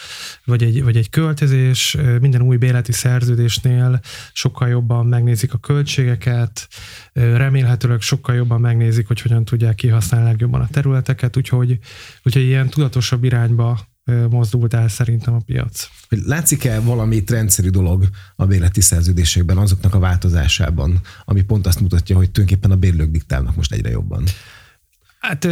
vagy 0.44 0.62
egy, 0.62 0.82
vagy 0.82 0.96
egy 0.96 1.10
költözés, 1.10 1.96
minden 2.20 2.42
új 2.42 2.56
béleti 2.56 2.92
szerződésnél 2.92 4.00
sokkal 4.32 4.68
jobban 4.68 5.06
megnézik 5.06 5.54
a 5.54 5.58
költségeket, 5.58 6.68
remélhetőleg 7.12 8.00
sokkal 8.00 8.34
jobban 8.34 8.60
megnézik, 8.60 9.06
hogy 9.06 9.20
hogyan 9.20 9.44
tudják 9.44 9.74
kihasználni 9.74 10.26
legjobban 10.26 10.60
a 10.60 10.68
területeket, 10.68 11.36
úgyhogy, 11.36 11.78
úgyhogy 12.22 12.42
ilyen 12.42 12.68
tudatosabb 12.68 13.24
irányba 13.24 13.78
mozdult 14.30 14.74
el 14.74 14.88
szerintem 14.88 15.34
a 15.34 15.40
piac. 15.46 15.88
Látszik-e 16.08 16.80
valami 16.80 17.22
rendszerű 17.26 17.68
dolog 17.68 18.08
a 18.36 18.46
bérleti 18.46 18.80
szerződésekben, 18.80 19.56
azoknak 19.58 19.94
a 19.94 19.98
változásában, 19.98 21.00
ami 21.24 21.42
pont 21.42 21.66
azt 21.66 21.80
mutatja, 21.80 22.16
hogy 22.16 22.30
tulajdonképpen 22.30 22.76
a 22.76 22.80
bérlők 22.80 23.10
diktálnak 23.10 23.56
most 23.56 23.72
egyre 23.72 23.90
jobban? 23.90 24.24
Hát 25.18 25.44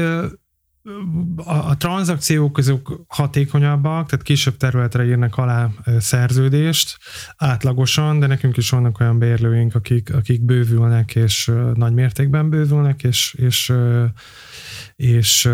a, 1.36 1.68
a 1.68 1.76
tranzakciók 1.76 2.58
azok 2.58 3.04
hatékonyabbak, 3.08 4.08
tehát 4.08 4.24
kisebb 4.24 4.56
területre 4.56 5.04
írnak 5.04 5.36
alá 5.36 5.68
szerződést 5.98 6.98
átlagosan, 7.36 8.18
de 8.18 8.26
nekünk 8.26 8.56
is 8.56 8.70
vannak 8.70 9.00
olyan 9.00 9.18
bérlőink, 9.18 9.74
akik, 9.74 10.14
akik 10.14 10.42
bővülnek, 10.42 11.14
és 11.14 11.52
nagy 11.74 11.92
mértékben 11.92 12.50
bővülnek, 12.50 13.02
és, 13.02 13.34
és, 13.38 13.72
és, 14.96 15.44
és 15.46 15.48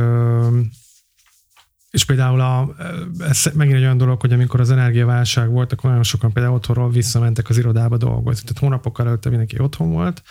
és 1.96 2.04
például 2.04 2.40
a, 2.40 2.74
ez 3.18 3.42
megint 3.54 3.76
egy 3.76 3.82
olyan 3.82 3.96
dolog, 3.96 4.20
hogy 4.20 4.32
amikor 4.32 4.60
az 4.60 4.70
energiaválság 4.70 5.50
volt, 5.50 5.72
akkor 5.72 5.88
nagyon 5.90 6.04
sokan 6.04 6.32
például 6.32 6.54
otthonról 6.54 6.90
visszamentek 6.90 7.48
az 7.48 7.58
irodába 7.58 7.96
dolgozni. 7.96 8.42
Tehát 8.42 8.58
hónapokkal 8.58 9.06
előtte 9.06 9.28
mindenki 9.28 9.60
otthon 9.60 9.90
volt, 9.90 10.22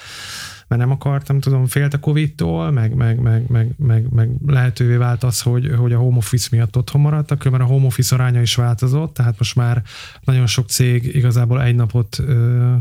mert 0.68 0.82
nem 0.82 0.92
akartam, 0.92 1.40
tudom, 1.40 1.66
félt 1.66 1.94
a 1.94 2.00
Covid-tól, 2.00 2.72
meg, 2.72 2.94
meg, 2.94 3.20
meg, 3.20 3.48
meg, 3.48 3.74
meg, 3.78 4.14
meg 4.14 4.30
lehetővé 4.46 4.96
vált 4.96 5.24
az, 5.24 5.42
hogy, 5.42 5.72
hogy 5.78 5.94
a 5.94 5.98
home 5.98 6.18
office 6.18 6.48
miatt 6.52 6.78
otthon 6.78 7.02
maradtak, 7.02 7.44
mert 7.44 7.64
a 7.64 7.66
home 7.66 7.86
office 7.86 8.16
aránya 8.16 8.42
is 8.42 8.56
változott, 8.56 9.14
tehát 9.14 9.38
most 9.38 9.56
már 9.56 9.84
nagyon 10.24 10.48
sok 10.48 10.70
cég 10.70 11.16
igazából 11.16 11.62
egy 11.62 11.76
napot 11.76 12.20
ö, 12.20 12.74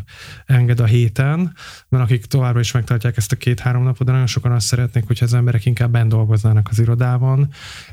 enged 0.46 0.80
a 0.80 0.84
héten, 0.84 1.52
mert 1.88 2.04
akik 2.04 2.24
továbbra 2.24 2.60
is 2.60 2.72
megtartják 2.72 3.16
ezt 3.16 3.32
a 3.32 3.36
két-három 3.36 3.82
napot, 3.82 4.06
de 4.06 4.12
nagyon 4.12 4.26
sokan 4.26 4.52
azt 4.52 4.66
szeretnék, 4.66 5.06
hogyha 5.06 5.24
az 5.24 5.34
emberek 5.34 5.66
inkább 5.66 5.90
bent 5.90 6.08
dolgoznának 6.08 6.68
az 6.70 6.78
irodában, 6.78 7.48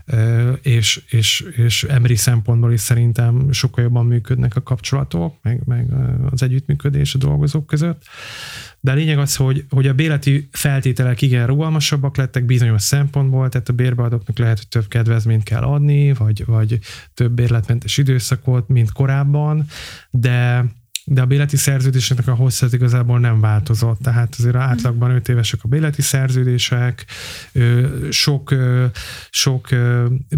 ö, 0.05 0.51
és, 0.51 1.03
és, 1.09 1.41
és 1.55 1.83
emberi 1.83 2.15
szempontból 2.15 2.71
is 2.71 2.81
szerintem 2.81 3.51
sokkal 3.51 3.83
jobban 3.83 4.05
működnek 4.05 4.55
a 4.55 4.63
kapcsolatok, 4.63 5.35
meg, 5.41 5.61
meg 5.65 5.87
az 6.31 6.43
együttműködés 6.43 7.15
a 7.15 7.17
dolgozók 7.17 7.65
között. 7.65 8.03
De 8.83 8.91
a 8.91 8.93
lényeg 8.93 9.17
az, 9.17 9.35
hogy, 9.35 9.65
hogy 9.69 9.87
a 9.87 9.93
béleti 9.93 10.47
feltételek 10.51 11.21
igen 11.21 11.47
rugalmasabbak 11.47 12.17
lettek 12.17 12.45
bizonyos 12.45 12.81
szempontból, 12.81 13.49
tehát 13.49 13.69
a 13.69 13.73
bérbeadóknak 13.73 14.37
lehet, 14.37 14.57
hogy 14.57 14.67
több 14.67 14.87
kedvezményt 14.87 15.43
kell 15.43 15.61
adni, 15.61 16.13
vagy, 16.13 16.45
vagy 16.45 16.79
több 17.13 17.31
bérletmentes 17.31 17.97
időszakot, 17.97 18.67
mint 18.67 18.91
korábban, 18.91 19.65
de 20.09 20.65
de 21.05 21.21
a 21.21 21.25
béleti 21.25 21.57
szerződéseknek 21.57 22.27
a 22.27 22.33
hossza 22.33 22.67
igazából 22.71 23.19
nem 23.19 23.39
változott. 23.39 23.99
Tehát 24.01 24.35
azért 24.37 24.55
átlagban 24.55 25.11
5 25.11 25.29
évesek 25.29 25.59
a 25.63 25.67
béleti 25.67 26.01
szerződések, 26.01 27.05
sok, 28.09 28.55
sok 29.29 29.67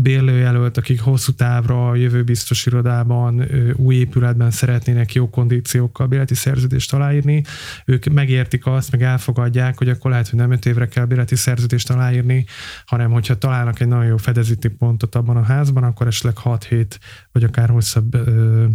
bérlőjelölt, 0.01 0.77
akik 0.77 1.01
hosszú 1.01 1.31
távra 1.31 1.89
a 1.89 1.95
jövőbiztos 1.95 2.65
irodában, 2.65 3.45
új 3.75 3.95
épületben 3.95 4.51
szeretnének 4.51 5.13
jó 5.13 5.29
kondíciókkal 5.29 6.07
béleti 6.07 6.35
szerződést 6.35 6.93
aláírni, 6.93 7.43
ők 7.85 8.05
megértik 8.05 8.65
azt, 8.65 8.91
meg 8.91 9.03
elfogadják, 9.03 9.77
hogy 9.77 9.89
akkor 9.89 10.11
lehet, 10.11 10.29
hogy 10.29 10.39
nem 10.39 10.51
5 10.51 10.65
évre 10.65 10.87
kell 10.87 11.05
béleti 11.05 11.35
szerződést 11.35 11.89
aláírni, 11.89 12.45
hanem 12.85 13.11
hogyha 13.11 13.37
találnak 13.37 13.79
egy 13.79 13.87
nagyon 13.87 14.05
jó 14.05 14.17
fedezíti 14.17 14.67
pontot 14.67 15.15
abban 15.15 15.37
a 15.37 15.43
házban, 15.43 15.83
akkor 15.83 16.07
esetleg 16.07 16.35
6-7 16.43 16.85
vagy 17.31 17.43
akár 17.43 17.69
hosszabb 17.69 18.13
ö, 18.13 18.65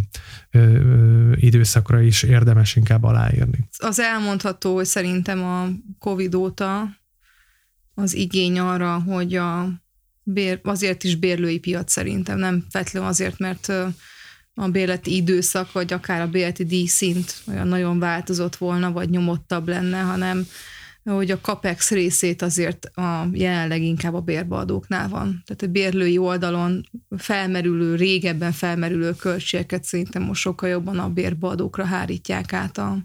ö, 0.51 0.59
ö, 0.59 1.31
időszakra 1.79 2.01
is 2.01 2.23
érdemes 2.23 2.75
inkább 2.75 3.03
aláírni. 3.03 3.69
Az 3.77 3.99
elmondható, 3.99 4.75
hogy 4.75 4.85
szerintem 4.85 5.43
a 5.43 5.67
Covid 5.99 6.35
óta 6.35 6.89
az 7.95 8.13
igény 8.13 8.59
arra, 8.59 9.01
hogy 9.01 9.35
a 9.35 9.69
bér, 10.23 10.59
azért 10.63 11.03
is 11.03 11.15
bérlői 11.15 11.59
piac 11.59 11.91
szerintem, 11.91 12.37
nem 12.37 12.65
feltétlenül 12.69 13.09
azért, 13.09 13.37
mert 13.37 13.67
a 14.53 14.67
bérleti 14.67 15.15
időszak, 15.15 15.71
vagy 15.71 15.93
akár 15.93 16.21
a 16.21 16.27
bérleti 16.27 16.65
díjszint 16.65 17.35
olyan 17.47 17.67
nagyon 17.67 17.99
változott 17.99 18.55
volna, 18.55 18.91
vagy 18.91 19.09
nyomottabb 19.09 19.67
lenne, 19.67 19.99
hanem 19.99 20.45
hogy 21.15 21.31
a 21.31 21.39
CAPEX 21.39 21.89
részét 21.89 22.41
azért 22.41 22.85
a 22.85 23.27
jelenleg 23.31 23.81
inkább 23.81 24.13
a 24.13 24.21
bérbeadóknál 24.21 25.09
van. 25.09 25.43
Tehát 25.45 25.61
a 25.61 25.67
bérlői 25.67 26.17
oldalon 26.17 26.89
felmerülő, 27.17 27.95
régebben 27.95 28.51
felmerülő 28.51 29.13
költségeket 29.13 29.83
szerintem 29.83 30.21
most 30.21 30.41
sokkal 30.41 30.69
jobban 30.69 30.99
a 30.99 31.09
bérbeadókra 31.09 31.85
hárítják 31.85 32.53
át 32.53 32.77
a, 32.77 32.97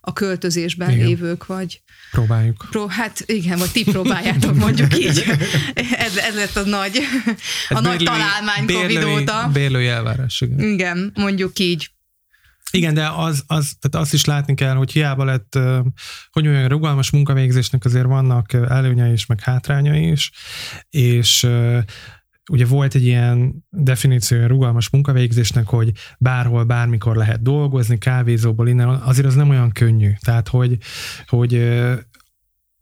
a 0.00 0.12
költözésben 0.12 0.90
igen. 0.90 1.06
lévők, 1.06 1.46
vagy... 1.46 1.80
Próbáljuk. 2.10 2.66
Pró, 2.70 2.86
hát 2.86 3.22
igen, 3.26 3.58
vagy 3.58 3.70
ti 3.70 3.84
próbáljátok 3.84 4.54
mondjuk 4.54 4.98
így. 4.98 5.24
ez, 5.74 6.16
ez 6.16 6.34
lett 6.34 6.56
a 6.56 6.64
nagy, 6.64 6.98
a 7.68 7.80
bérlői, 7.80 7.90
nagy 7.90 8.04
találmány 8.04 8.66
Covid 8.66 9.04
óta. 9.04 9.50
Bérlői 9.52 9.86
elvárás, 9.86 10.40
igen. 10.40 10.60
Igen, 10.60 11.12
mondjuk 11.14 11.58
így. 11.58 11.90
Igen, 12.76 12.94
de 12.94 13.08
az, 13.08 13.44
az, 13.46 13.76
tehát 13.80 14.06
azt 14.06 14.12
is 14.12 14.24
látni 14.24 14.54
kell, 14.54 14.74
hogy 14.74 14.92
hiába 14.92 15.24
lett, 15.24 15.58
hogy 16.30 16.46
olyan 16.46 16.68
rugalmas 16.68 17.10
munkavégzésnek 17.10 17.84
azért 17.84 18.06
vannak 18.06 18.52
előnyei 18.52 19.12
is, 19.12 19.26
meg 19.26 19.40
hátrányai 19.40 20.10
is, 20.10 20.30
és 20.90 21.48
ugye 22.50 22.66
volt 22.66 22.94
egy 22.94 23.04
ilyen 23.04 23.64
definíció 23.70 24.46
rugalmas 24.46 24.90
munkavégzésnek, 24.90 25.66
hogy 25.66 25.92
bárhol, 26.18 26.64
bármikor 26.64 27.16
lehet 27.16 27.42
dolgozni, 27.42 27.98
kávézóból 27.98 28.68
innen, 28.68 28.88
azért 28.88 29.26
az 29.26 29.34
nem 29.34 29.48
olyan 29.50 29.72
könnyű. 29.72 30.10
Tehát, 30.24 30.48
hogy, 30.48 30.78
hogy 31.26 31.52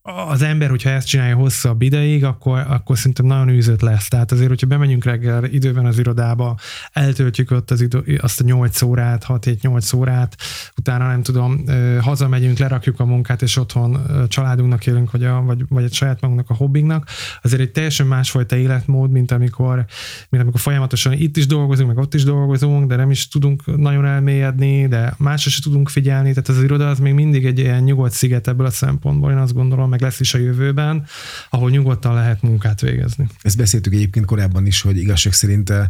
az 0.06 0.42
ember, 0.42 0.70
hogyha 0.70 0.90
ezt 0.90 1.06
csinálja 1.06 1.37
hosszabb 1.37 1.82
ideig, 1.82 2.25
akkor, 2.25 2.64
akkor 2.68 2.96
szerintem 2.99 3.26
nagyon 3.26 3.49
űzött 3.49 3.80
lesz. 3.80 4.08
Tehát 4.08 4.32
azért, 4.32 4.49
hogyha 4.49 4.66
bemegyünk 4.66 5.04
reggel 5.04 5.44
időben 5.44 5.87
az 5.87 5.99
irodába, 5.99 6.56
eltöltjük 6.92 7.50
ott 7.50 7.70
az 7.70 7.80
idő, 7.80 8.18
azt 8.20 8.40
a 8.40 8.44
8 8.44 8.82
órát, 8.82 9.25
6-7-8 9.28 9.96
órát, 9.96 10.37
utána 10.76 11.06
nem 11.06 11.23
tudom, 11.23 11.64
hazamegyünk, 12.00 12.58
lerakjuk 12.58 13.00
a 13.00 13.04
munkát, 13.04 13.42
és 13.42 13.56
otthon 13.56 13.99
családunknak 14.28 14.87
élünk, 14.87 15.11
vagy, 15.11 15.25
a, 15.25 15.42
vagy, 15.42 15.64
vagy 15.68 15.84
egy 15.84 15.92
saját 15.92 16.20
magunknak 16.20 16.50
a 16.50 16.54
hobbinknak, 16.54 17.08
azért 17.42 17.62
egy 17.62 17.70
teljesen 17.70 18.06
másfajta 18.06 18.56
életmód, 18.56 19.11
mint 19.11 19.30
amikor, 19.30 19.84
mint 20.28 20.42
amikor 20.42 20.61
folyamatosan 20.61 21.12
itt 21.12 21.37
is 21.37 21.46
dolgozunk, 21.46 21.88
meg 21.88 21.99
ott 21.99 22.14
is 22.14 22.25
dolgozunk, 22.25 22.88
de 22.88 22.96
nem 22.96 23.11
is 23.11 23.28
tudunk 23.28 23.76
nagyon 23.76 24.06
elmélyedni, 24.06 24.88
de 24.88 25.14
másra 25.18 25.50
is 25.50 25.58
tudunk 25.58 25.88
figyelni, 25.88 26.28
tehát 26.28 26.49
az 26.49 26.62
iroda 26.62 26.88
az 26.88 26.99
még 26.99 27.14
mindig 27.14 27.46
egy 27.46 27.58
ilyen 27.58 27.82
nyugodt 27.82 28.12
sziget 28.12 28.49
ebből 28.49 28.66
a 28.66 28.70
szempontból, 28.70 29.30
én 29.30 29.37
azt 29.37 29.54
gondolom, 29.54 29.92
meg 29.94 30.02
lesz 30.02 30.20
is 30.20 30.34
a 30.34 30.38
jövőben, 30.38 31.06
ahol 31.50 31.70
nyugodtan 31.70 32.14
lehet 32.14 32.42
munkát 32.42 32.80
végezni. 32.80 33.26
Ezt 33.42 33.56
beszéltük 33.56 33.92
egyébként 33.92 34.26
korábban 34.26 34.66
is, 34.66 34.80
hogy 34.80 34.96
igazság 34.96 35.32
szerint 35.32 35.70
eh, 35.70 35.86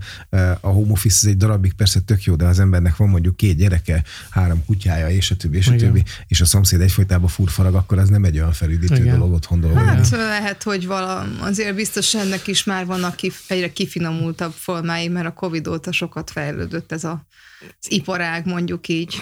a 0.60 0.68
home 0.68 0.90
office 0.92 1.18
ez 1.22 1.32
egy 1.32 1.36
darabig 1.36 1.72
persze 1.72 2.00
tök 2.00 2.24
jó, 2.24 2.34
de 2.34 2.44
az 2.44 2.58
embernek 2.58 2.96
van 2.96 3.08
mondjuk 3.08 3.36
két 3.36 3.56
gyereke, 3.56 4.02
három 4.30 4.64
kutyája, 4.66 5.08
és 5.08 5.30
a 5.30 5.36
többi, 5.36 5.56
és 5.56 5.68
a 5.68 5.76
többi, 5.76 6.02
és 6.26 6.40
a 6.40 6.44
szomszéd 6.44 6.80
egyfolytában 6.80 7.28
furfarag, 7.28 7.74
akkor 7.74 7.98
az 7.98 8.08
nem 8.08 8.24
egy 8.24 8.36
olyan 8.36 8.52
felüdítő 8.52 8.94
Igen. 8.94 9.18
dolog 9.18 9.32
otthon 9.32 9.60
dolgozni. 9.60 9.86
Hát 9.86 10.10
lehet, 10.10 10.62
hogy 10.62 10.86
vala, 10.86 11.26
azért 11.40 11.74
biztos 11.74 12.14
ennek 12.14 12.46
is 12.46 12.64
már 12.64 12.86
vannak 12.86 13.16
kif, 13.16 13.50
egyre 13.50 13.72
kifinomultabb 13.72 14.52
formái, 14.52 15.08
mert 15.08 15.26
a 15.26 15.32
Covid 15.32 15.66
óta 15.66 15.92
sokat 15.92 16.30
fejlődött 16.30 16.92
ez 16.92 17.04
a, 17.04 17.26
az 17.80 17.92
iparág, 17.92 18.46
mondjuk 18.46 18.88
így. 18.88 19.16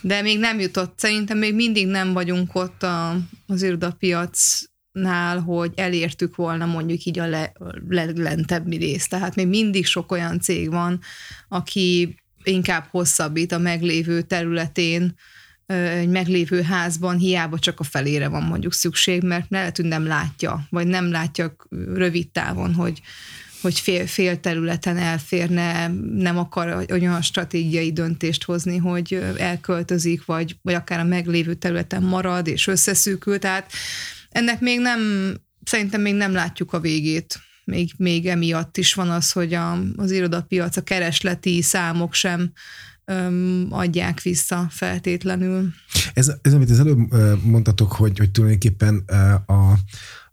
De 0.00 0.22
még 0.22 0.38
nem 0.38 0.60
jutott, 0.60 0.98
szerintem 0.98 1.38
még 1.38 1.54
mindig 1.54 1.86
nem 1.86 2.12
vagyunk 2.12 2.54
ott 2.54 2.82
a, 2.82 3.16
az 3.46 3.62
irodapiac 3.62 4.62
nál, 4.92 5.38
hogy 5.38 5.72
elértük 5.76 6.36
volna 6.36 6.66
mondjuk 6.66 7.04
így 7.04 7.18
a 7.18 7.26
le, 7.26 7.52
leglentebb 7.88 8.70
részt. 8.70 9.08
Tehát 9.08 9.34
még 9.34 9.46
mindig 9.46 9.86
sok 9.86 10.12
olyan 10.12 10.40
cég 10.40 10.70
van, 10.70 11.00
aki 11.48 12.16
inkább 12.42 12.86
hosszabbít 12.90 13.52
a 13.52 13.58
meglévő 13.58 14.22
területén, 14.22 15.14
egy 15.76 16.08
meglévő 16.08 16.62
házban 16.62 17.16
hiába 17.16 17.58
csak 17.58 17.80
a 17.80 17.84
felére 17.84 18.28
van 18.28 18.42
mondjuk 18.42 18.72
szükség, 18.72 19.22
mert 19.22 19.46
lehet, 19.48 19.76
hogy 19.76 19.84
nem 19.84 20.06
látja, 20.06 20.66
vagy 20.70 20.86
nem 20.86 21.10
látja 21.10 21.56
rövid 21.94 22.30
távon, 22.30 22.74
hogy, 22.74 23.00
hogy 23.60 23.78
fél, 23.78 24.06
fél 24.06 24.40
területen 24.40 24.96
elférne, 24.96 25.88
nem 26.14 26.38
akar 26.38 26.86
olyan 26.90 27.22
stratégiai 27.22 27.92
döntést 27.92 28.44
hozni, 28.44 28.76
hogy 28.76 29.22
elköltözik, 29.36 30.24
vagy, 30.24 30.56
vagy 30.62 30.74
akár 30.74 30.98
a 30.98 31.04
meglévő 31.04 31.54
területen 31.54 32.02
marad 32.02 32.46
és 32.46 32.66
összeszűkül. 32.66 33.38
Tehát 33.38 33.72
ennek 34.30 34.60
még 34.60 34.80
nem, 34.80 35.00
szerintem 35.64 36.00
még 36.00 36.14
nem 36.14 36.32
látjuk 36.32 36.72
a 36.72 36.80
végét. 36.80 37.40
Még, 37.64 37.92
még 37.96 38.26
emiatt 38.26 38.76
is 38.76 38.94
van 38.94 39.10
az, 39.10 39.32
hogy 39.32 39.54
a, 39.54 39.78
az 39.96 40.10
irodapiac, 40.10 40.76
a 40.76 40.82
keresleti 40.82 41.62
számok 41.62 42.14
sem 42.14 42.52
öm, 43.04 43.66
adják 43.70 44.22
vissza 44.22 44.66
feltétlenül. 44.70 45.68
Ez, 46.14 46.32
ez 46.42 46.52
amit 46.52 46.70
az 46.70 46.78
előbb 46.78 46.98
mondtatok, 47.42 47.92
hogy, 47.92 48.18
hogy 48.18 48.30
tulajdonképpen 48.30 49.04
a, 49.46 49.72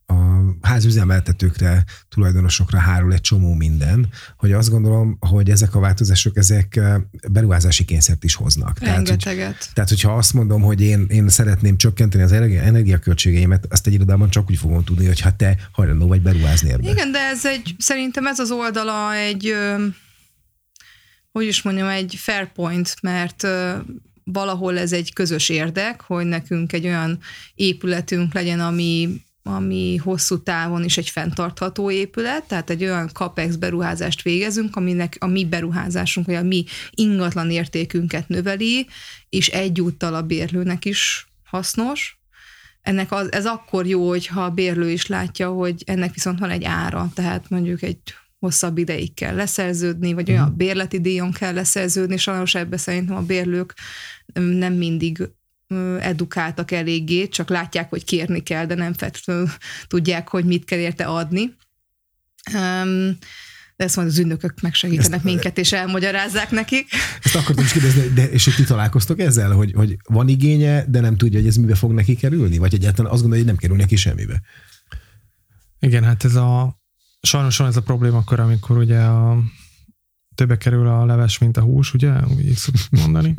a 0.08 0.56
házüzemeltetőkre, 0.62 1.84
tulajdonosokra 2.10 2.78
hárul 2.78 3.14
egy 3.14 3.22
csomó 3.22 3.54
minden, 3.54 4.10
hogy 4.38 4.52
azt 4.52 4.70
gondolom, 4.70 5.18
hogy 5.20 5.50
ezek 5.50 5.76
a 5.76 5.80
változások, 5.80 6.38
ezek 6.38 6.80
beruházási 7.30 7.86
kényszert 7.86 8.24
is 8.24 8.36
hoznak. 8.36 8.80
Rengeteget. 8.80 9.24
Tehát, 9.24 9.58
hogy, 9.58 9.74
tehát, 9.74 9.90
hogyha 9.90 10.16
azt 10.16 10.34
mondom, 10.34 10.62
hogy 10.62 10.82
én, 10.82 11.06
én 11.10 11.30
szeretném 11.30 11.78
csökkenteni 11.78 12.24
az 12.24 12.32
energia, 12.32 12.62
energiaköltségeimet, 12.62 13.66
azt 13.70 13.88
egy 13.88 13.94
irodában 13.94 14.30
csak 14.30 14.50
úgy 14.50 14.58
fogom 14.58 14.84
tudni, 14.84 15.06
hogy 15.06 15.20
ha 15.20 15.36
te 15.36 15.58
hajlandó 15.72 16.08
vagy 16.08 16.22
beruházni 16.22 16.72
ebbe. 16.72 16.90
Igen, 16.90 17.12
de 17.12 17.20
ez 17.20 17.46
egy, 17.46 17.76
szerintem 17.78 18.28
ez 18.28 18.40
az 18.40 18.52
oldala 18.52 19.14
egy, 19.14 19.56
hogy 21.32 21.46
is 21.46 21.62
mondjam, 21.62 21.88
egy 21.88 22.16
fair 22.18 22.52
point, 22.52 22.96
mert 23.02 23.48
valahol 24.24 24.78
ez 24.78 24.92
egy 24.92 25.14
közös 25.14 25.50
érdek, 25.50 26.02
hogy 26.02 26.26
nekünk 26.26 26.74
egy 26.74 26.86
olyan 26.86 27.20
épületünk 27.56 28.34
legyen, 28.34 28.60
ami 28.60 29.22
ami 29.48 29.96
hosszú 29.96 30.44
távon 30.44 30.84
is 30.84 30.98
egy 30.98 31.10
fenntartható 31.10 31.92
épület, 31.92 32.44
tehát 32.44 32.70
egy 32.70 32.84
olyan 32.84 33.08
capex 33.08 33.56
beruházást 33.56 34.22
végezünk, 34.22 34.76
aminek 34.76 35.16
a 35.20 35.28
mi 35.28 35.46
beruházásunk, 35.46 36.26
vagy 36.26 36.36
a 36.36 36.44
mi 36.44 36.66
ingatlan 36.92 37.52
értékünket 37.52 38.28
növeli, 38.28 38.88
és 39.30 39.48
egyúttal 39.48 40.16
a 40.16 40.22
bérlőnek 40.22 40.86
is 40.86 41.28
hasznos. 41.44 42.20
Ennek 42.82 43.12
az, 43.12 43.32
ez 43.32 43.46
akkor 43.46 43.86
jó, 43.86 44.08
hogyha 44.08 44.44
a 44.44 44.50
bérlő 44.50 44.90
is 44.90 45.08
látja, 45.08 45.50
hogy 45.50 45.84
ennek 45.86 46.14
viszont 46.14 46.40
van 46.40 46.50
egy 46.50 46.64
ára, 46.64 47.12
tehát 47.14 47.50
mondjuk 47.50 47.82
egy 47.82 48.00
hosszabb 48.40 48.78
ideig 48.78 49.14
kell 49.14 49.36
leszerződni, 49.36 50.14
vagy 50.14 50.30
olyan 50.30 50.48
mhm. 50.48 50.58
bérleti 50.58 51.02
díjon 51.02 51.32
kell 51.32 51.54
leszerződni, 51.54 52.18
sajnos 52.18 52.56
ebbe 52.56 52.78
szerintem 52.78 53.16
a 53.16 53.22
bérlők 53.22 53.74
nem 54.34 54.74
mindig 54.74 55.30
edukáltak 56.00 56.72
eléggé, 56.72 57.28
csak 57.28 57.50
látják, 57.50 57.90
hogy 57.90 58.04
kérni 58.04 58.44
kell, 58.44 58.66
de 58.66 58.76
nem 58.76 58.94
feltétlenül 58.94 59.50
tudják, 59.88 60.28
hogy 60.28 60.46
mit 60.46 60.66
kell 60.66 60.80
érte 60.80 61.06
adni. 61.06 61.56
de 63.76 63.84
ezt 63.84 63.96
majd 63.96 64.08
az 64.08 64.18
ünnökök 64.18 64.62
megsegítenek 64.62 65.14
ezt, 65.14 65.24
minket, 65.24 65.58
és 65.58 65.72
elmagyarázzák 65.72 66.52
nekik. 66.52 66.88
Ezt 67.24 67.36
akartam 67.36 67.64
is 67.64 67.72
kérdezni, 67.72 68.08
de 68.08 68.30
és 68.30 68.44
ti 68.56 68.64
találkoztok 68.64 69.20
ezzel, 69.20 69.52
hogy, 69.52 69.72
hogy 69.76 69.98
van 70.04 70.28
igénye, 70.28 70.86
de 70.88 71.00
nem 71.00 71.18
tudja, 71.18 71.40
hogy 71.40 71.48
ez 71.48 71.56
mibe 71.56 71.76
fog 71.76 71.92
neki 71.92 72.16
kerülni? 72.16 72.58
Vagy 72.58 72.74
egyáltalán 72.74 73.12
azt 73.12 73.22
gondolja, 73.22 73.44
hogy 73.44 73.54
nem 73.54 73.62
kerül 73.62 73.78
neki 73.78 73.96
semmibe? 73.96 74.42
Igen, 75.80 76.04
hát 76.04 76.24
ez 76.24 76.36
a 76.36 76.80
sajnos 77.22 77.58
van 77.58 77.68
ez 77.68 77.78
a 77.78 77.82
probléma 77.82 78.18
akkor, 78.18 78.40
amikor 78.40 78.78
ugye 78.78 79.00
a 79.00 79.38
többe 80.38 80.58
kerül 80.58 80.88
a 80.88 81.06
leves, 81.06 81.38
mint 81.38 81.58
a 81.58 81.62
hús, 81.62 81.94
ugye? 81.94 82.12
Úgy 82.26 82.46
így 82.46 82.56
szoktuk 82.56 82.90
mondani. 82.90 83.34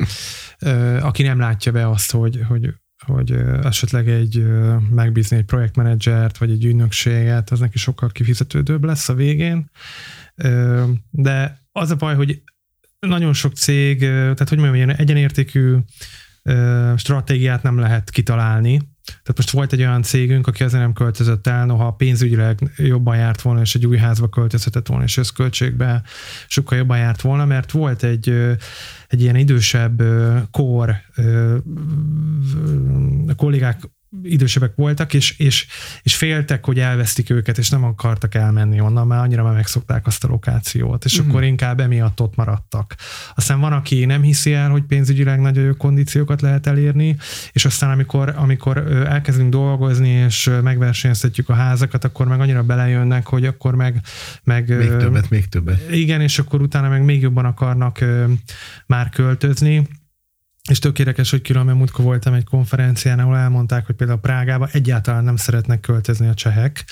Aki 1.01 1.23
nem 1.23 1.39
látja 1.39 1.71
be 1.71 1.89
azt, 1.89 2.11
hogy, 2.11 2.39
hogy, 2.47 2.73
hogy 3.05 3.31
esetleg 3.63 4.09
egy 4.09 4.47
megbízni 4.89 5.37
egy 5.37 5.45
projektmenedzsert, 5.45 6.37
vagy 6.37 6.51
egy 6.51 6.65
ügynökséget, 6.65 7.49
az 7.49 7.59
neki 7.59 7.77
sokkal 7.77 8.09
kifizetődőbb 8.09 8.83
lesz 8.83 9.09
a 9.09 9.13
végén. 9.13 9.69
De 11.09 11.61
az 11.71 11.91
a 11.91 11.95
baj, 11.95 12.15
hogy 12.15 12.41
nagyon 12.99 13.33
sok 13.33 13.53
cég, 13.53 13.99
tehát 13.99 14.49
hogy 14.49 14.57
mondjam, 14.57 14.75
ilyen 14.75 14.95
egyenértékű 14.95 15.75
stratégiát 16.95 17.63
nem 17.63 17.77
lehet 17.77 18.09
kitalálni, 18.09 18.88
tehát 19.09 19.37
most 19.37 19.49
volt 19.49 19.73
egy 19.73 19.79
olyan 19.79 20.01
cégünk, 20.01 20.47
aki 20.47 20.63
azért 20.63 20.81
nem 20.81 20.93
költözött 20.93 21.47
el, 21.47 21.65
noha 21.65 21.91
pénzügyileg 21.91 22.71
jobban 22.77 23.17
járt 23.17 23.41
volna, 23.41 23.61
és 23.61 23.75
egy 23.75 23.85
új 23.85 23.97
házba 23.97 24.29
költözhetett 24.29 24.87
volna, 24.87 25.03
és 25.03 25.17
összköltségbe 25.17 26.01
sokkal 26.47 26.77
jobban 26.77 26.97
járt 26.97 27.21
volna, 27.21 27.45
mert 27.45 27.71
volt 27.71 28.03
egy, 28.03 28.29
egy 29.07 29.21
ilyen 29.21 29.35
idősebb 29.35 30.03
kor 30.51 30.95
kollégák 33.35 33.89
idősebbek 34.23 34.75
voltak, 34.75 35.13
és, 35.13 35.37
és, 35.37 35.67
és 36.03 36.15
féltek, 36.15 36.65
hogy 36.65 36.79
elvesztik 36.79 37.29
őket, 37.29 37.57
és 37.57 37.69
nem 37.69 37.83
akartak 37.83 38.35
elmenni 38.35 38.79
onnan, 38.79 39.07
mert 39.07 39.21
annyira 39.21 39.43
már 39.43 39.53
megszokták 39.53 40.07
azt 40.07 40.23
a 40.23 40.27
lokációt, 40.27 41.05
és 41.05 41.13
uh-huh. 41.13 41.29
akkor 41.29 41.43
inkább 41.43 41.79
emiatt 41.79 42.21
ott 42.21 42.35
maradtak. 42.35 42.95
Aztán 43.35 43.59
van, 43.59 43.73
aki 43.73 44.05
nem 44.05 44.21
hiszi 44.21 44.53
el, 44.53 44.69
hogy 44.69 44.83
pénzügyileg 44.83 45.39
nagyon 45.39 45.63
jó 45.63 45.73
kondíciókat 45.73 46.41
lehet 46.41 46.67
elérni, 46.67 47.17
és 47.51 47.65
aztán 47.65 47.91
amikor, 47.91 48.33
amikor 48.35 48.77
elkezdünk 49.07 49.49
dolgozni, 49.49 50.09
és 50.09 50.51
megversenyeztetjük 50.63 51.49
a 51.49 51.53
házakat, 51.53 52.03
akkor 52.03 52.27
meg 52.27 52.39
annyira 52.39 52.63
belejönnek, 52.63 53.27
hogy 53.27 53.45
akkor 53.45 53.75
meg... 53.75 54.01
meg 54.43 54.77
még 54.77 54.97
többet, 54.97 55.29
még 55.29 55.47
többet. 55.47 55.91
Igen, 55.91 56.21
és 56.21 56.39
akkor 56.39 56.61
utána 56.61 56.89
meg 56.89 57.03
még 57.03 57.21
jobban 57.21 57.45
akarnak 57.45 58.05
már 58.85 59.09
költözni, 59.09 59.87
és 60.69 60.79
tök 60.79 60.99
érdekes, 60.99 61.29
hogy 61.29 61.41
különben 61.41 61.75
múltkor 61.75 62.05
voltam 62.05 62.33
egy 62.33 62.43
konferencián, 62.43 63.19
ahol 63.19 63.37
elmondták, 63.37 63.85
hogy 63.85 63.95
például 63.95 64.19
Prágába 64.19 64.69
egyáltalán 64.71 65.23
nem 65.23 65.35
szeretnek 65.35 65.79
költözni 65.79 66.27
a 66.27 66.33
csehek, 66.33 66.85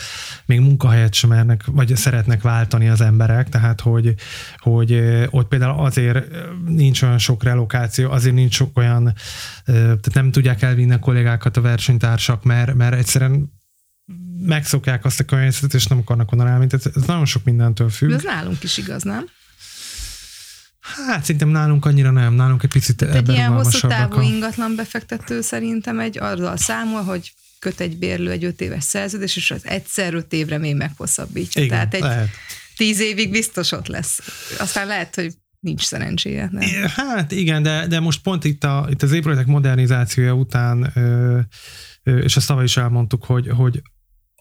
még 0.45 0.59
munkahelyet 0.59 1.13
sem 1.13 1.29
mernek, 1.29 1.63
vagy 1.65 1.95
szeretnek 1.95 2.41
váltani 2.41 2.89
az 2.89 3.01
emberek, 3.01 3.49
tehát 3.49 3.81
hogy, 3.81 4.13
hogy 4.57 4.93
ott 5.29 5.47
például 5.47 5.85
azért 5.85 6.25
nincs 6.65 7.01
olyan 7.01 7.17
sok 7.17 7.43
relokáció, 7.43 8.11
azért 8.11 8.35
nincs 8.35 8.53
sok 8.53 8.77
olyan, 8.77 9.13
tehát 9.65 10.13
nem 10.13 10.31
tudják 10.31 10.61
elvinni 10.61 10.93
a 10.93 10.99
kollégákat 10.99 11.57
a 11.57 11.61
versenytársak, 11.61 12.43
mert, 12.43 12.73
mert 12.73 12.95
egyszerűen 12.95 13.55
megszokják 14.39 15.05
azt 15.05 15.19
a 15.19 15.23
környezetet, 15.23 15.73
és 15.73 15.87
nem 15.87 15.97
akarnak 15.97 16.31
onnan 16.31 16.47
elmenni. 16.47 16.71
Ez 16.71 17.03
nagyon 17.05 17.25
sok 17.25 17.43
mindentől 17.43 17.89
függ. 17.89 18.09
De 18.09 18.15
ez 18.15 18.23
nálunk 18.23 18.63
is 18.63 18.77
igaz, 18.77 19.03
nem? 19.03 19.25
Hát 21.07 21.21
szerintem 21.21 21.49
nálunk 21.49 21.85
annyira 21.85 22.11
nem, 22.11 22.33
nálunk 22.33 22.63
egy 22.63 22.69
picit 22.69 23.01
ebben 23.01 23.15
Egy 23.15 23.29
ilyen 23.29 23.51
hosszú 23.51 23.87
távú 23.87 24.17
a... 24.17 24.21
ingatlan 24.21 24.75
befektető 24.75 25.41
szerintem 25.41 25.99
egy 25.99 26.17
azzal 26.17 26.57
számol, 26.57 27.03
hogy 27.03 27.33
köt 27.59 27.79
egy 27.79 27.97
bérlő 27.97 28.31
egy 28.31 28.43
öt 28.43 28.61
éves 28.61 28.83
szerződés, 28.83 29.35
és 29.35 29.51
az 29.51 29.65
egyszer 29.65 30.13
öt 30.13 30.33
évre 30.33 30.57
még 30.57 30.75
meghosszabbítja. 30.75 31.61
Igen, 31.61 31.77
Tehát 31.77 31.93
egy 31.93 32.01
lehet. 32.01 32.29
tíz 32.75 32.99
évig 32.99 33.31
biztos 33.31 33.71
ott 33.71 33.87
lesz. 33.87 34.19
Aztán 34.59 34.87
lehet, 34.87 35.15
hogy 35.15 35.33
nincs 35.59 35.83
szerencséje. 35.83 36.49
Nem? 36.51 36.69
Hát 36.95 37.31
igen, 37.31 37.63
de, 37.63 37.87
de 37.87 37.99
most 37.99 38.21
pont 38.21 38.43
itt, 38.43 38.63
a, 38.63 38.87
itt 38.89 39.01
az 39.01 39.11
épületek 39.11 39.45
modernizációja 39.45 40.33
után, 40.33 40.91
ö, 40.95 41.39
ö, 42.03 42.17
és 42.17 42.37
ezt 42.37 42.47
tavaly 42.47 42.63
is 42.63 42.77
elmondtuk, 42.77 43.25
hogy, 43.25 43.47
hogy 43.49 43.81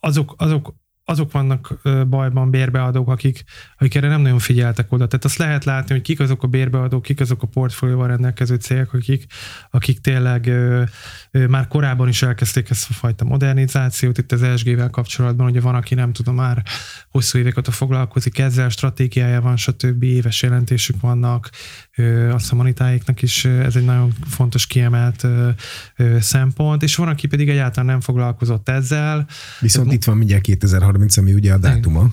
azok, 0.01 0.35
azok 0.37 0.75
azok 1.09 1.33
vannak 1.33 1.75
bajban 2.09 2.51
bérbeadók, 2.51 3.09
akik, 3.09 3.45
akik 3.79 3.95
erre 3.95 4.09
nem 4.09 4.21
nagyon 4.21 4.38
figyeltek 4.38 4.92
oda. 4.92 5.07
Tehát 5.07 5.25
azt 5.25 5.37
lehet 5.37 5.64
látni, 5.64 5.95
hogy 5.95 6.03
kik 6.03 6.21
azok 6.21 6.42
a 6.42 6.47
bérbeadók, 6.47 7.03
kik 7.03 7.21
azok 7.21 7.42
a 7.42 7.47
portfólióval 7.47 8.07
rendelkező 8.07 8.55
cégek, 8.55 8.92
akik, 8.92 9.27
akik 9.71 10.01
tényleg 10.01 10.47
ö, 10.47 10.83
ö, 11.31 11.47
már 11.47 11.69
korábban 11.69 12.09
is 12.09 12.23
elkezdték 12.23 12.71
ezt 12.71 12.90
a 12.90 12.92
fajta 12.92 13.25
modernizációt. 13.25 14.19
Itt 14.19 14.33
az 14.33 14.42
ESG-vel 14.42 14.90
kapcsolatban, 14.90 15.47
ugye 15.47 15.61
van, 15.61 15.75
aki 15.75 15.95
nem 15.95 16.12
tudom, 16.12 16.35
már 16.35 16.62
hosszú 17.09 17.38
éveket 17.38 17.69
foglalkozik 17.69 18.38
ezzel, 18.38 18.69
stratégiája 18.69 19.40
van, 19.40 19.57
stb. 19.57 20.03
éves 20.03 20.42
jelentésük 20.42 21.01
vannak, 21.01 21.51
ö, 21.97 22.33
azt 22.33 22.53
a 22.53 22.55
manitáiknak 22.55 23.23
is 23.23 23.45
ez 23.45 23.77
egy 23.77 23.85
nagyon 23.85 24.12
fontos 24.29 24.66
kiemelt 24.66 25.25
ö, 25.25 25.49
ö, 25.97 26.16
szempont, 26.21 26.83
és 26.83 26.97
van, 26.97 27.09
aki 27.09 27.27
pedig 27.27 27.49
egyáltalán 27.49 27.87
nem 27.87 28.01
foglalkozott 28.01 28.69
ezzel. 28.69 29.27
Viszont 29.61 29.87
Tehát, 29.87 30.01
itt 30.01 30.07
van 30.07 30.16
mindjárt 30.16 30.42
2030, 30.42 30.95
ami 31.17 31.33
ugye 31.33 31.53
a 31.53 31.59
dátuma. 31.59 32.11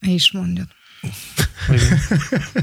És 0.00 0.32
mondjad. 0.32 0.68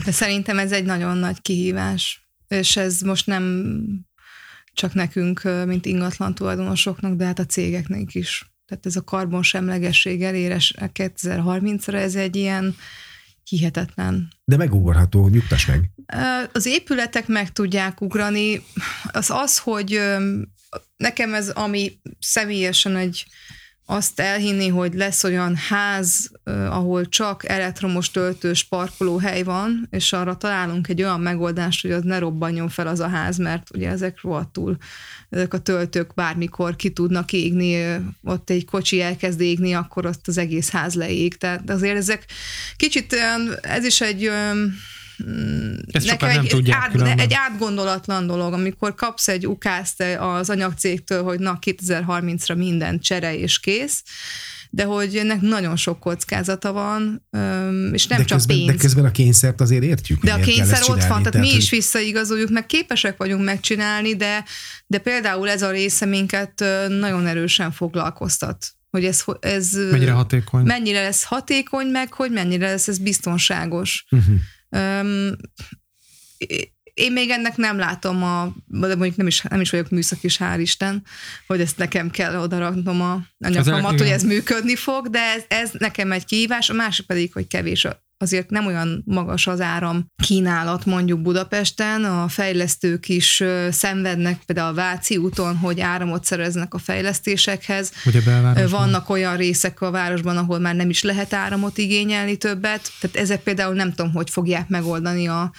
De 0.05 0.11
szerintem 0.11 0.59
ez 0.59 0.71
egy 0.71 0.85
nagyon 0.85 1.17
nagy 1.17 1.41
kihívás, 1.41 2.27
és 2.47 2.77
ez 2.77 3.01
most 3.01 3.27
nem 3.27 3.73
csak 4.73 4.93
nekünk, 4.93 5.41
mint 5.65 5.85
ingatlan 5.85 6.35
tulajdonosoknak, 6.35 7.15
de 7.15 7.25
hát 7.25 7.39
a 7.39 7.45
cégeknek 7.45 8.15
is. 8.15 8.51
Tehát 8.65 8.85
ez 8.85 8.95
a 8.95 9.03
karbonsemlegesség 9.03 10.23
eléres 10.23 10.73
2030-ra, 10.77 11.93
ez 11.93 12.15
egy 12.15 12.35
ilyen 12.35 12.75
hihetetlen. 13.43 14.27
De 14.45 14.57
megugorható, 14.57 15.27
nyugtass 15.27 15.65
meg. 15.65 15.89
Az 16.51 16.65
épületek 16.65 17.27
meg 17.27 17.51
tudják 17.51 18.01
ugrani. 18.01 18.61
Az 19.03 19.29
az, 19.29 19.57
hogy 19.57 20.01
nekem 20.97 21.33
ez, 21.33 21.49
ami 21.49 21.99
személyesen 22.19 22.95
egy 22.95 23.25
azt 23.85 24.19
elhinni, 24.19 24.67
hogy 24.67 24.93
lesz 24.93 25.23
olyan 25.23 25.55
ház, 25.55 26.31
ahol 26.69 27.09
csak 27.09 27.49
elektromos 27.49 28.11
töltős 28.11 28.63
parkolóhely 28.63 29.43
van, 29.43 29.87
és 29.89 30.13
arra 30.13 30.35
találunk 30.35 30.87
egy 30.87 31.01
olyan 31.01 31.19
megoldást, 31.19 31.81
hogy 31.81 31.91
az 31.91 32.03
ne 32.03 32.19
robbanjon 32.19 32.69
fel 32.69 32.87
az 32.87 32.99
a 32.99 33.07
ház, 33.07 33.37
mert 33.37 33.67
ugye 33.73 33.89
ezek 33.89 34.21
rohadtul, 34.21 34.77
ezek 35.29 35.53
a 35.53 35.59
töltők 35.59 36.13
bármikor 36.13 36.75
ki 36.75 36.89
tudnak 36.89 37.33
égni, 37.33 37.99
ott 38.23 38.49
egy 38.49 38.65
kocsi 38.65 39.01
elkezd 39.01 39.41
égni, 39.41 39.73
akkor 39.73 40.05
ott 40.05 40.27
az 40.27 40.37
egész 40.37 40.69
ház 40.69 40.93
leég. 40.93 41.37
Tehát 41.37 41.69
azért 41.69 41.97
ezek 41.97 42.25
kicsit, 42.77 43.15
ez 43.61 43.85
is 43.85 44.01
egy 44.01 44.31
ezt 45.91 46.07
nekem 46.07 46.29
egy, 46.29 46.35
nem 46.35 46.45
tudják 46.45 46.79
át, 46.79 47.19
egy 47.19 47.33
átgondolatlan 47.33 48.27
dolog, 48.27 48.53
amikor 48.53 48.95
kapsz 48.95 49.27
egy 49.27 49.47
ukászt 49.47 50.03
az 50.19 50.49
anyagcégtől, 50.49 51.23
hogy 51.23 51.39
na 51.39 51.57
2030-ra 51.61 52.57
minden 52.57 52.99
csere 52.99 53.37
és 53.37 53.59
kész, 53.59 54.03
de 54.69 54.83
hogy 54.83 55.17
ennek 55.17 55.41
nagyon 55.41 55.75
sok 55.75 55.99
kockázata 55.99 56.71
van, 56.71 57.27
és 57.91 58.07
nem 58.07 58.17
de 58.17 58.25
csak 58.25 58.37
közben, 58.37 58.57
pénz. 58.57 58.67
De 58.67 58.75
közben 58.75 59.05
a 59.05 59.11
kényszert 59.11 59.61
azért 59.61 59.83
értjük. 59.83 60.23
De 60.23 60.33
a 60.33 60.39
kényszer 60.39 60.81
ott 60.81 60.87
van, 60.87 60.97
tehát, 60.97 61.31
tehát 61.31 61.47
mi 61.47 61.55
is 61.55 61.69
visszaigazoljuk, 61.69 62.49
meg 62.49 62.65
képesek 62.65 63.17
vagyunk 63.17 63.43
megcsinálni, 63.43 64.15
de, 64.15 64.43
de 64.87 64.97
például 64.97 65.49
ez 65.49 65.61
a 65.61 65.71
része 65.71 66.05
minket 66.05 66.63
nagyon 66.87 67.27
erősen 67.27 67.71
foglalkoztat 67.71 68.75
hogy 68.89 69.05
ez, 69.05 69.23
ez 69.39 69.73
mennyire 69.91 70.11
hatékony. 70.11 70.63
Mennyire 70.63 71.01
lesz 71.01 71.23
hatékony, 71.23 71.87
meg 71.87 72.13
hogy 72.13 72.31
mennyire 72.31 72.69
lesz 72.69 72.87
ez 72.87 72.97
biztonságos. 72.97 74.05
Uh-huh. 74.11 74.35
Um, 74.73 75.35
én 76.93 77.11
még 77.11 77.29
ennek 77.29 77.55
nem 77.55 77.77
látom, 77.77 78.23
a, 78.23 78.53
de 78.65 78.87
mondjuk 78.87 79.15
nem 79.15 79.27
is, 79.27 79.41
nem 79.41 79.61
is 79.61 79.69
vagyok 79.69 79.89
műszaki, 79.89 80.27
hál' 80.29 80.57
Isten, 80.59 81.03
hogy 81.47 81.61
ezt 81.61 81.77
nekem 81.77 82.09
kell 82.09 82.35
odaraknom 82.35 83.01
a, 83.01 83.13
a 83.13 83.47
nyakamat, 83.47 83.99
hogy 83.99 84.07
ez 84.09 84.23
működni 84.23 84.75
fog, 84.75 85.09
de 85.09 85.19
ez, 85.19 85.43
ez 85.47 85.71
nekem 85.77 86.11
egy 86.11 86.25
kihívás, 86.25 86.69
a 86.69 86.73
másik 86.73 87.05
pedig, 87.05 87.33
hogy 87.33 87.47
kevés 87.47 87.87
azért 88.23 88.49
nem 88.49 88.65
olyan 88.65 89.03
magas 89.05 89.47
az 89.47 89.61
áram 89.61 90.11
kínálat 90.23 90.85
mondjuk 90.85 91.21
Budapesten, 91.21 92.03
a 92.03 92.27
fejlesztők 92.27 93.09
is 93.09 93.43
szenvednek 93.69 94.41
például 94.45 94.69
a 94.69 94.73
Váci 94.73 95.17
úton, 95.17 95.57
hogy 95.57 95.79
áramot 95.79 96.25
szereznek 96.25 96.73
a 96.73 96.77
fejlesztésekhez. 96.77 97.91
Vannak 98.69 99.09
olyan 99.09 99.37
részek 99.37 99.81
a 99.81 99.91
városban, 99.91 100.37
ahol 100.37 100.59
már 100.59 100.75
nem 100.75 100.89
is 100.89 101.03
lehet 101.03 101.33
áramot 101.33 101.77
igényelni 101.77 102.37
többet, 102.37 102.91
tehát 102.99 103.15
ezek 103.15 103.43
például 103.43 103.73
nem 103.73 103.93
tudom, 103.93 104.11
hogy 104.11 104.29
fogják 104.29 104.67
megoldani 104.69 105.27
a, 105.27 105.51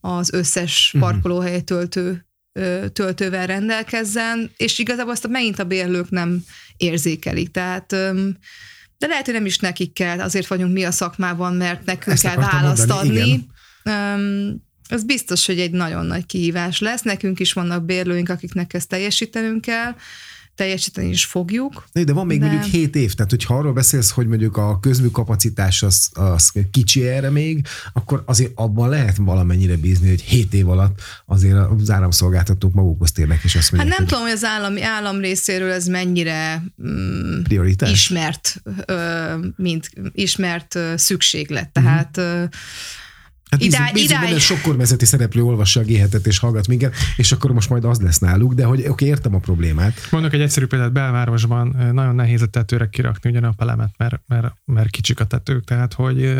az 0.00 0.32
összes 0.32 0.90
mhm. 0.92 1.02
parkolóhely 1.02 1.60
töltő 1.60 2.26
töltővel 2.92 3.46
rendelkezzen, 3.46 4.50
és 4.56 4.78
igazából 4.78 5.12
azt 5.12 5.28
megint 5.28 5.58
a 5.58 5.64
bérlők 5.64 6.10
nem 6.10 6.44
érzékelik. 6.76 7.50
Tehát 7.50 7.96
de 9.02 9.08
lehet, 9.08 9.24
hogy 9.24 9.34
nem 9.34 9.46
is 9.46 9.58
nekik 9.58 9.92
kell, 9.92 10.20
azért 10.20 10.46
vagyunk 10.46 10.72
mi 10.72 10.84
a 10.84 10.90
szakmában, 10.90 11.54
mert 11.54 11.84
nekünk 11.84 12.16
Ezt 12.16 12.22
kell 12.22 12.36
választ 12.36 12.86
mondani, 12.86 13.20
adni. 13.20 13.48
Um, 13.84 14.64
az 14.88 15.04
biztos, 15.04 15.46
hogy 15.46 15.60
egy 15.60 15.70
nagyon 15.70 16.06
nagy 16.06 16.26
kihívás 16.26 16.80
lesz. 16.80 17.02
Nekünk 17.02 17.40
is 17.40 17.52
vannak 17.52 17.84
bérlőink, 17.84 18.28
akiknek 18.28 18.74
ezt 18.74 18.88
teljesítenünk 18.88 19.60
kell 19.60 19.94
teljesíteni 20.54 21.08
is 21.08 21.24
fogjuk. 21.24 21.84
De 21.92 22.12
van 22.12 22.26
még 22.26 22.40
de... 22.40 22.46
mondjuk 22.46 22.70
7 22.72 22.96
év, 22.96 23.14
tehát 23.14 23.30
hogyha 23.30 23.56
arról 23.56 23.72
beszélsz, 23.72 24.10
hogy 24.10 24.26
mondjuk 24.26 24.56
a 24.56 24.80
közműkapacitás 24.80 25.82
az, 25.82 26.08
az 26.12 26.52
kicsi 26.70 27.08
erre 27.08 27.30
még, 27.30 27.66
akkor 27.92 28.22
azért 28.26 28.52
abban 28.54 28.88
lehet 28.88 29.16
valamennyire 29.16 29.76
bízni, 29.76 30.08
hogy 30.08 30.22
7 30.22 30.54
év 30.54 30.68
alatt 30.68 31.00
azért 31.26 31.56
az 31.56 31.90
áramszolgáltatók 31.90 32.74
magukhoz 32.74 33.12
térnek, 33.12 33.40
és 33.44 33.54
azt 33.54 33.72
mondják, 33.72 33.92
Hát 33.92 33.98
nem 33.98 34.08
hogy... 34.08 34.16
tudom, 34.16 34.22
hogy 34.22 34.32
az 34.32 34.44
állami, 34.44 34.82
állam 34.82 35.20
részéről 35.20 35.70
ez 35.70 35.86
mennyire 35.86 36.62
mm, 36.86 37.42
Prioritás? 37.42 37.90
ismert, 37.90 38.62
mint 39.56 39.90
ismert 40.12 40.78
szükséglet. 40.96 41.68
Tehát 41.68 41.90
Hát 41.92 42.50
Idá, 43.64 43.90
bízunk, 43.92 44.38
sok 44.38 44.60
kormányzati 44.60 45.04
szereplő 45.04 45.42
olvassa 45.42 45.80
a 45.80 45.82
g 45.82 45.90
és 46.24 46.38
hallgat 46.38 46.66
minket, 46.66 46.94
és 47.16 47.32
akkor 47.32 47.52
most 47.52 47.68
majd 47.68 47.84
az 47.84 48.00
lesz 48.00 48.18
náluk, 48.18 48.54
de 48.54 48.64
hogy 48.64 48.78
oké, 48.78 48.88
okay, 48.88 49.08
értem 49.08 49.34
a 49.34 49.38
problémát. 49.38 50.08
Mondok 50.10 50.32
egy 50.32 50.40
egyszerű 50.40 50.66
példát, 50.66 50.92
belvárosban 50.92 51.90
nagyon 51.92 52.14
nehéz 52.14 52.42
a 52.42 52.46
tetőre 52.46 52.88
kirakni 52.88 53.30
ugyan 53.30 53.44
a 53.44 53.52
pelemet, 53.52 53.90
mert, 53.96 54.22
mert, 54.26 54.54
mert 54.64 54.90
kicsik 54.90 55.20
a 55.20 55.24
tetők, 55.24 55.64
tehát 55.64 55.94
hogy 55.94 56.34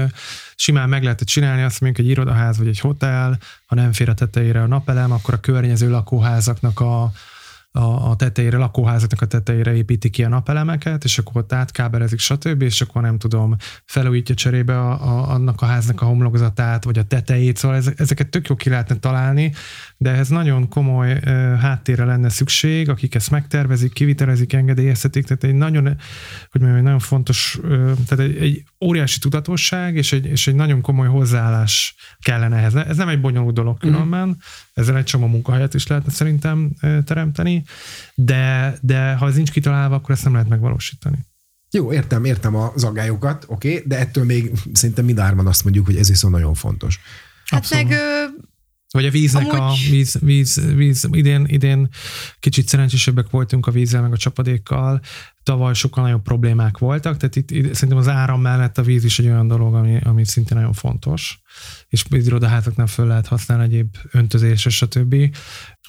simán 0.55 0.89
meg 0.89 1.03
lehet 1.03 1.21
csinálni 1.21 1.63
azt 1.63 1.81
mondjuk 1.81 2.07
egy 2.07 2.13
irodaház 2.13 2.59
vagy 2.59 2.67
egy 2.67 2.81
hotel, 2.81 3.39
ha 3.67 3.75
nem 3.75 3.93
fér 3.93 4.09
a 4.09 4.15
tetejére 4.15 4.63
a 4.63 4.67
napelem, 4.67 5.13
akkor 5.13 5.35
a 5.35 5.41
környező 5.41 5.91
lakóházaknak 5.91 6.81
a, 6.81 7.13
a, 7.73 8.11
a 8.11 8.17
tetejére, 8.17 8.57
lakóházaknak 8.57 9.21
a 9.21 9.27
tetejére 9.27 9.75
építi 9.75 10.11
ki 10.11 10.25
a 10.25 10.29
napelemeket, 10.29 11.05
és 11.05 11.19
akkor 11.19 11.43
ott 11.43 11.53
átkábelezik, 11.53 12.19
stb., 12.19 12.63
és 12.63 12.81
akkor 12.81 13.03
nem 13.03 13.19
tudom, 13.19 13.57
felújítja 13.85 14.35
cserébe 14.35 14.79
a, 14.79 14.91
a, 14.91 15.31
annak 15.31 15.61
a 15.61 15.67
háznak 15.67 16.01
a 16.01 16.05
homlokzatát, 16.05 16.85
vagy 16.85 16.99
a 16.99 17.05
tetejét, 17.05 17.57
szóval 17.57 17.83
ezeket 17.97 18.29
tök 18.29 18.49
jó 18.49 18.57
ki 18.57 18.69
lehetne 18.69 18.97
találni, 18.97 19.53
de 19.97 20.11
ez 20.11 20.29
nagyon 20.29 20.69
komoly 20.69 21.21
háttérre 21.61 22.05
lenne 22.05 22.29
szükség, 22.29 22.89
akik 22.89 23.15
ezt 23.15 23.31
megtervezik, 23.31 23.93
kivitelezik, 23.93 24.53
engedélyeztetik, 24.53 25.27
tehát 25.27 25.45
egy 25.45 25.55
nagyon, 25.55 25.85
hogy 26.51 26.61
mondjam, 26.61 26.77
egy 26.77 26.83
nagyon 26.83 26.99
fontos, 26.99 27.59
tehát 28.07 28.19
egy, 28.19 28.37
egy 28.37 28.65
óriási 28.83 29.19
tudatosság, 29.19 29.97
és 29.97 30.13
egy, 30.13 30.27
és 30.27 30.47
egy 30.47 30.55
nagyon 30.55 30.81
komoly 30.81 31.07
hozzáállás 31.07 31.95
kellene 32.21 32.57
ehhez. 32.57 32.75
Ez 32.75 32.97
nem 32.97 33.09
egy 33.09 33.21
bonyolult 33.21 33.55
dolog 33.55 33.77
mhm. 33.77 33.87
különben, 33.87 34.29
mm. 34.29 34.33
ezzel 34.75 34.97
egy 34.97 35.05
csomó 35.05 35.27
munkahelyet 35.27 35.75
is 35.75 35.87
lehetne 35.87 36.13
szerintem 36.13 36.71
teremteni, 37.05 37.65
de, 38.15 38.75
de 38.81 39.15
ha 39.15 39.27
ez 39.27 39.35
nincs 39.35 39.51
kitalálva, 39.51 39.95
akkor 39.95 40.11
ezt 40.11 40.25
nem 40.25 40.33
lehet 40.33 40.49
megvalósítani. 40.49 41.19
Jó, 41.71 41.93
értem, 41.93 42.25
értem 42.25 42.55
az 42.55 42.85
aggályokat, 42.85 43.45
oké, 43.49 43.75
okay, 43.75 43.89
de 43.89 43.99
ettől 43.99 44.25
még 44.25 44.53
szerintem 44.73 45.05
mindárman 45.05 45.47
azt 45.47 45.65
mondjuk, 45.65 45.87
hogy 45.87 45.97
ez 45.97 46.09
viszont 46.09 46.35
nagyon 46.35 46.55
fontos. 46.55 47.01
Hát 47.45 47.61
Abszolút. 47.61 47.89
meg 47.89 47.99
vagy 48.93 49.07
a 49.07 49.11
víznek 49.11 49.53
Amúgy... 49.53 49.61
a 49.61 49.91
víz, 49.91 50.19
víz, 50.21 50.61
víz, 50.75 51.09
idén, 51.11 51.45
idén 51.49 51.89
kicsit 52.41 52.69
szerencsésebbek 52.69 53.31
voltunk 53.31 53.67
a 53.67 53.71
vízzel, 53.71 54.03
meg 54.03 54.13
a 54.13 54.17
csapadékkal, 54.17 55.01
tavaly 55.43 55.75
sokkal 55.75 56.05
nagyobb 56.05 56.23
problémák 56.23 56.79
voltak, 56.79 57.17
tehát 57.17 57.37
itt, 57.37 57.51
itt 57.51 57.75
szerintem 57.75 57.99
az 57.99 58.09
áram 58.09 58.41
mellett 58.41 58.79
a 58.79 58.83
víz 58.83 59.05
is 59.05 59.19
egy 59.19 59.27
olyan 59.27 59.49
dolog, 59.49 59.75
ami, 59.75 59.99
ami 60.03 60.25
szintén 60.25 60.57
nagyon 60.57 60.73
fontos, 60.73 61.41
és 61.89 62.05
irodaházaknál 62.11 62.87
föl 62.87 63.07
lehet 63.07 63.27
használni 63.27 63.65
egyéb 63.65 63.97
öntözésre, 64.11 64.71
stb. 64.71 65.37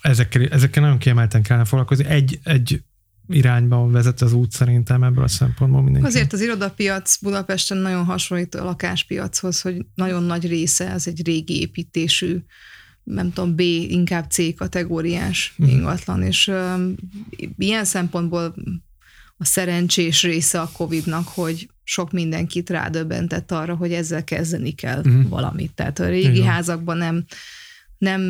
Ezekkel, 0.01 0.47
ezekkel 0.47 0.83
nagyon 0.83 0.97
kiemelten 0.97 1.41
kellene 1.41 1.65
foglalkozni. 1.65 2.05
Egy, 2.05 2.39
egy 2.43 2.83
irányba 3.27 3.87
vezet 3.87 4.21
az 4.21 4.33
út 4.33 4.51
szerintem 4.51 5.03
ebből 5.03 5.23
a 5.23 5.27
szempontból 5.27 5.81
mindenki. 5.81 6.07
Azért 6.07 6.33
az 6.33 6.41
irodapiac 6.41 7.17
Budapesten 7.21 7.77
nagyon 7.77 8.05
hasonlít 8.05 8.55
a 8.55 8.63
lakáspiachoz, 8.63 9.61
hogy 9.61 9.85
nagyon 9.95 10.23
nagy 10.23 10.47
része 10.47 10.93
az 10.93 11.07
egy 11.07 11.25
régi 11.25 11.59
építésű 11.59 12.43
nem 13.03 13.33
tudom, 13.33 13.55
B, 13.55 13.59
inkább 13.59 14.29
C 14.29 14.55
kategóriás 14.55 15.55
ingatlan, 15.57 16.23
és 16.23 16.47
um, 16.47 16.95
ilyen 17.57 17.85
szempontból 17.85 18.55
a 19.37 19.45
szerencsés 19.45 20.23
része 20.23 20.61
a 20.61 20.69
Covid-nak, 20.73 21.27
hogy 21.27 21.69
sok 21.83 22.11
mindenkit 22.11 22.69
rádöbbentett 22.69 23.51
arra, 23.51 23.75
hogy 23.75 23.93
ezzel 23.93 24.23
kezdeni 24.23 24.71
kell 24.71 24.99
uh-huh. 24.99 25.27
valamit. 25.27 25.71
Tehát 25.73 25.99
a 25.99 26.07
régi 26.07 26.37
Igen. 26.37 26.47
házakban 26.47 26.97
nem, 26.97 27.25
nem, 27.97 28.21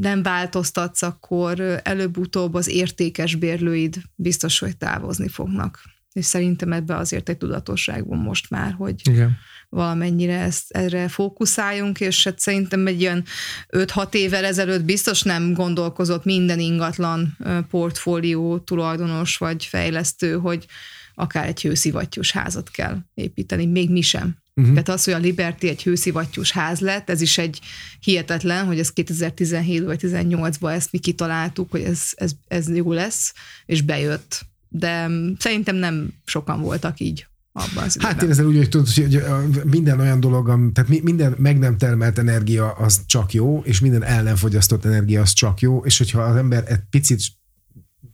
nem 0.00 0.22
változtatsz, 0.22 1.02
akkor 1.02 1.80
előbb-utóbb 1.82 2.54
az 2.54 2.68
értékes 2.68 3.34
bérlőid 3.34 4.02
biztos, 4.14 4.58
hogy 4.58 4.76
távozni 4.76 5.28
fognak. 5.28 5.82
és 6.12 6.24
szerintem 6.24 6.72
ebbe 6.72 6.96
azért 6.96 7.28
egy 7.28 7.36
tudatosság 7.36 8.06
van 8.06 8.18
most 8.18 8.50
már, 8.50 8.72
hogy 8.72 8.94
Igen. 9.08 9.36
Valamennyire 9.70 10.38
ezt, 10.38 10.70
erre 10.70 11.08
fókuszáljunk, 11.08 12.00
és 12.00 12.24
hát 12.24 12.38
szerintem 12.38 12.86
egy 12.86 13.00
ilyen 13.00 13.24
5-6 13.68 14.14
évvel 14.14 14.44
ezelőtt 14.44 14.84
biztos 14.84 15.22
nem 15.22 15.52
gondolkozott 15.52 16.24
minden 16.24 16.58
ingatlan 16.58 17.36
portfólió 17.70 18.58
tulajdonos 18.58 19.36
vagy 19.36 19.64
fejlesztő, 19.64 20.38
hogy 20.38 20.66
akár 21.14 21.46
egy 21.46 21.62
hőszivattyús 21.62 22.32
házat 22.32 22.70
kell 22.70 22.98
építeni, 23.14 23.66
még 23.66 23.90
mi 23.90 24.00
sem. 24.00 24.36
Uh-huh. 24.54 24.72
Tehát 24.72 24.88
az, 24.88 25.04
hogy 25.04 25.14
a 25.14 25.18
Liberty 25.18 25.64
egy 25.64 25.82
hőszivattyús 25.82 26.50
ház 26.52 26.80
lett, 26.80 27.10
ez 27.10 27.20
is 27.20 27.38
egy 27.38 27.60
hihetetlen, 28.00 28.66
hogy 28.66 28.78
ez 28.78 28.92
2017 28.92 29.84
vagy 29.84 30.00
2018-ban 30.02 30.72
ezt 30.72 30.92
mi 30.92 30.98
kitaláltuk, 30.98 31.70
hogy 31.70 31.82
ez, 31.82 32.02
ez, 32.14 32.32
ez 32.48 32.76
jó 32.76 32.92
lesz, 32.92 33.34
és 33.66 33.82
bejött. 33.82 34.46
De 34.68 35.10
szerintem 35.38 35.76
nem 35.76 36.14
sokan 36.24 36.60
voltak 36.60 37.00
így 37.00 37.26
abban 37.52 37.84
az 37.84 37.96
Hát 38.00 38.22
én 38.22 38.30
ezzel 38.30 38.46
úgy, 38.46 38.56
hogy 38.56 38.68
tudod, 38.68 38.88
hogy 38.94 39.22
minden 39.64 40.00
olyan 40.00 40.20
dolog, 40.20 40.72
tehát 40.72 41.02
minden 41.02 41.34
meg 41.38 41.58
nem 41.58 41.78
termelt 41.78 42.18
energia 42.18 42.70
az 42.70 43.00
csak 43.06 43.32
jó, 43.32 43.62
és 43.64 43.80
minden 43.80 44.04
el 44.04 44.22
nem 44.22 44.36
fogyasztott 44.36 44.84
energia 44.84 45.20
az 45.20 45.32
csak 45.32 45.60
jó, 45.60 45.84
és 45.84 45.98
hogyha 45.98 46.22
az 46.22 46.36
ember 46.36 46.64
egy 46.66 46.80
picit 46.90 47.20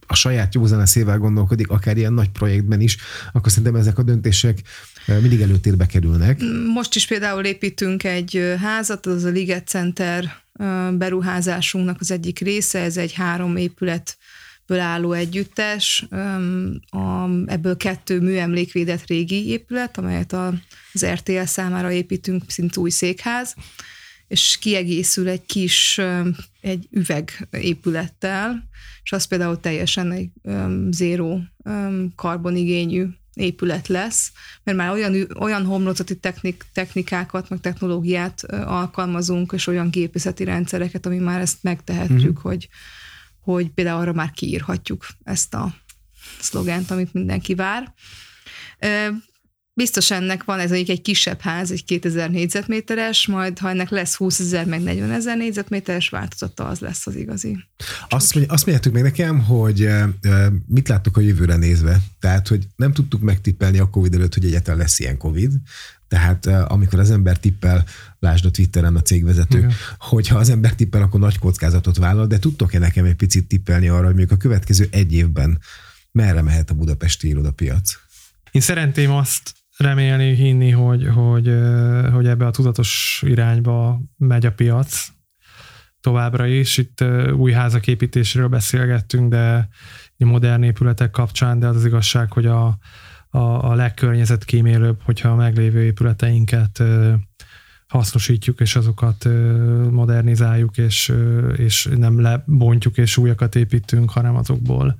a 0.07 0.14
saját 0.14 0.55
józan 0.55 0.87
szével 0.87 1.18
gondolkodik, 1.18 1.68
akár 1.68 1.96
ilyen 1.96 2.12
nagy 2.12 2.31
projektben 2.31 2.81
is, 2.81 2.96
akkor 3.33 3.51
szerintem 3.51 3.81
ezek 3.81 3.99
a 3.99 4.03
döntések 4.03 4.62
mindig 5.07 5.40
előtérbe 5.40 5.87
kerülnek. 5.87 6.40
Most 6.75 6.94
is 6.94 7.07
például 7.07 7.44
építünk 7.44 8.05
egy 8.05 8.55
házat, 8.61 9.07
az 9.07 9.25
a 9.25 9.29
Liget 9.29 9.68
Center 9.68 10.44
beruházásunknak 10.92 12.01
az 12.01 12.11
egyik 12.11 12.38
része, 12.38 12.81
ez 12.81 12.96
egy 12.96 13.12
három 13.12 13.57
épület 13.57 14.16
álló 14.69 15.13
együttes, 15.13 16.07
ebből 17.47 17.77
kettő 17.77 18.21
műemlékvédett 18.21 19.07
régi 19.07 19.49
épület, 19.49 19.99
amelyet 19.99 20.33
az 20.93 21.07
RTL 21.07 21.45
számára 21.45 21.91
építünk, 21.91 22.43
szint 22.47 22.77
új 22.77 22.91
székház, 22.91 23.55
és 24.29 24.59
kiegészül 24.61 25.29
egy 25.29 25.47
kis, 25.47 26.01
egy 26.61 26.89
üvegépülettel, 26.91 28.69
és 29.03 29.13
az 29.13 29.25
például 29.25 29.61
teljesen 29.61 30.13
egy 30.13 30.29
zéró 30.91 31.41
karbonigényű 32.17 33.07
épület 33.35 33.89
lesz, 33.89 34.33
mert 34.65 34.79
már 34.79 34.91
olyan, 34.91 35.29
olyan 35.39 35.65
homlokzati 35.65 36.17
technik, 36.17 36.65
technikákat, 36.73 37.49
meg 37.49 37.61
technológiát 37.61 38.43
alkalmazunk, 38.53 39.53
és 39.53 39.67
olyan 39.67 39.91
gépészeti 39.91 40.45
rendszereket, 40.45 41.07
ami 41.07 41.19
már 41.19 41.41
ezt 41.41 41.63
megtehetjük, 41.63 42.37
uh-huh. 42.37 42.43
hogy, 42.43 42.69
hogy 43.47 43.71
például 43.71 44.01
arra 44.01 44.13
már 44.13 44.31
kiírhatjuk 44.31 45.07
ezt 45.25 45.55
a 45.55 45.75
szlogent, 46.41 46.91
amit 46.91 47.13
mindenki 47.13 47.55
vár. 47.55 47.95
Biztos 49.79 50.11
ennek 50.11 50.45
van, 50.45 50.59
ez 50.59 50.71
egy 50.71 51.03
kisebb 51.03 51.41
ház, 51.41 51.71
egy 51.71 51.85
2000 51.85 52.31
négyzetméteres, 52.31 53.27
majd 53.27 53.59
ha 53.59 53.69
ennek 53.69 53.91
lesz 53.91 54.15
20 54.15 54.41
ezer, 54.41 54.67
meg 54.67 54.83
40 54.83 55.11
ezer 55.11 55.37
négyzetméteres 55.37 56.09
változata, 56.09 56.67
az 56.67 56.79
lesz 56.79 57.07
az 57.07 57.17
igazi. 57.17 57.57
Azt, 58.09 58.35
mondj, 58.35 58.51
azt 58.51 58.67
mondjátok 58.67 58.93
meg 58.93 59.03
nekem, 59.03 59.39
hogy 59.39 59.89
mit 60.67 60.89
láttuk 60.89 61.17
a 61.17 61.21
jövőre 61.21 61.57
nézve. 61.57 62.01
Tehát, 62.21 62.49
hogy 62.49 62.67
nem 62.77 62.93
tudtuk 62.93 63.21
megtippelni 63.21 63.79
a 63.79 63.91
Covid 63.91 64.15
előtt, 64.15 64.35
hogy 64.35 64.45
egyáltalán 64.45 64.81
lesz 64.81 64.99
ilyen 64.99 65.17
Covid. 65.17 65.53
Tehát 66.09 66.47
amikor 66.47 66.99
az 66.99 67.11
ember 67.11 67.39
tippel, 67.39 67.85
lásd 68.19 68.45
a 68.45 68.51
Twitteren 68.51 68.97
a 68.97 69.03
cégvezető, 69.03 69.59
Igen. 69.59 69.73
hogyha 69.99 70.39
az 70.39 70.51
ember 70.51 70.75
tippel, 70.75 71.03
akkor 71.03 71.21
nagy 71.21 71.39
kockázatot 71.39 71.97
vállal, 71.97 72.27
de 72.27 72.39
tudtok-e 72.39 72.79
nekem 72.79 73.05
egy 73.05 73.15
picit 73.15 73.49
tippelni 73.49 73.89
arra, 73.89 74.07
hogy 74.07 74.15
mondjuk 74.15 74.31
a 74.31 74.37
következő 74.37 74.89
egy 74.91 75.12
évben 75.12 75.61
merre 76.12 76.43
mehet 76.43 76.71
a 76.71 76.75
budapesti 76.75 77.29
irodapiac? 77.29 78.05
Én 78.51 78.62
szeretném 78.62 79.11
azt 79.11 79.56
remélni, 79.77 80.35
hinni, 80.35 80.71
hogy, 80.71 81.09
hogy, 81.15 81.59
hogy 82.12 82.27
ebbe 82.27 82.47
a 82.47 82.51
tudatos 82.51 83.23
irányba 83.27 84.01
megy 84.17 84.47
a 84.47 84.53
piac 84.53 85.09
továbbra 86.01 86.47
is. 86.47 86.79
Itt 86.79 87.05
új 87.37 87.53
házak 87.53 87.87
építésről 87.87 88.49
beszélgettünk, 88.49 89.31
de 89.31 89.69
modern 90.17 90.62
épületek 90.62 91.11
kapcsán, 91.11 91.59
de 91.59 91.67
az 91.67 91.77
az 91.77 91.85
igazság, 91.85 92.33
hogy 92.33 92.47
a, 92.47 92.79
a, 93.31 93.39
a 93.71 93.75
legkörnyezetkímélőbb, 93.75 95.01
hogyha 95.03 95.29
a 95.29 95.35
meglévő 95.35 95.83
épületeinket 95.83 96.83
hasznosítjuk, 97.88 98.61
és 98.61 98.77
azokat 98.77 99.29
modernizáljuk, 99.90 100.79
és, 100.79 101.12
és 101.57 101.88
nem 101.96 102.20
lebontjuk, 102.20 102.99
és 102.99 103.16
újakat 103.16 103.55
építünk, 103.55 104.11
hanem 104.11 104.37
azokból 104.37 104.96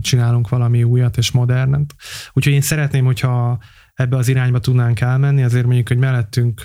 csinálunk 0.00 0.48
valami 0.48 0.82
újat 0.82 1.16
és 1.16 1.30
modernet. 1.30 1.94
Úgyhogy 2.32 2.52
én 2.52 2.60
szeretném, 2.60 3.04
hogyha 3.04 3.58
ebbe 3.94 4.16
az 4.16 4.28
irányba 4.28 4.58
tudnánk 4.58 5.00
elmenni, 5.00 5.42
azért 5.42 5.64
mondjuk, 5.64 5.88
hogy 5.88 5.96
mellettünk 5.96 6.64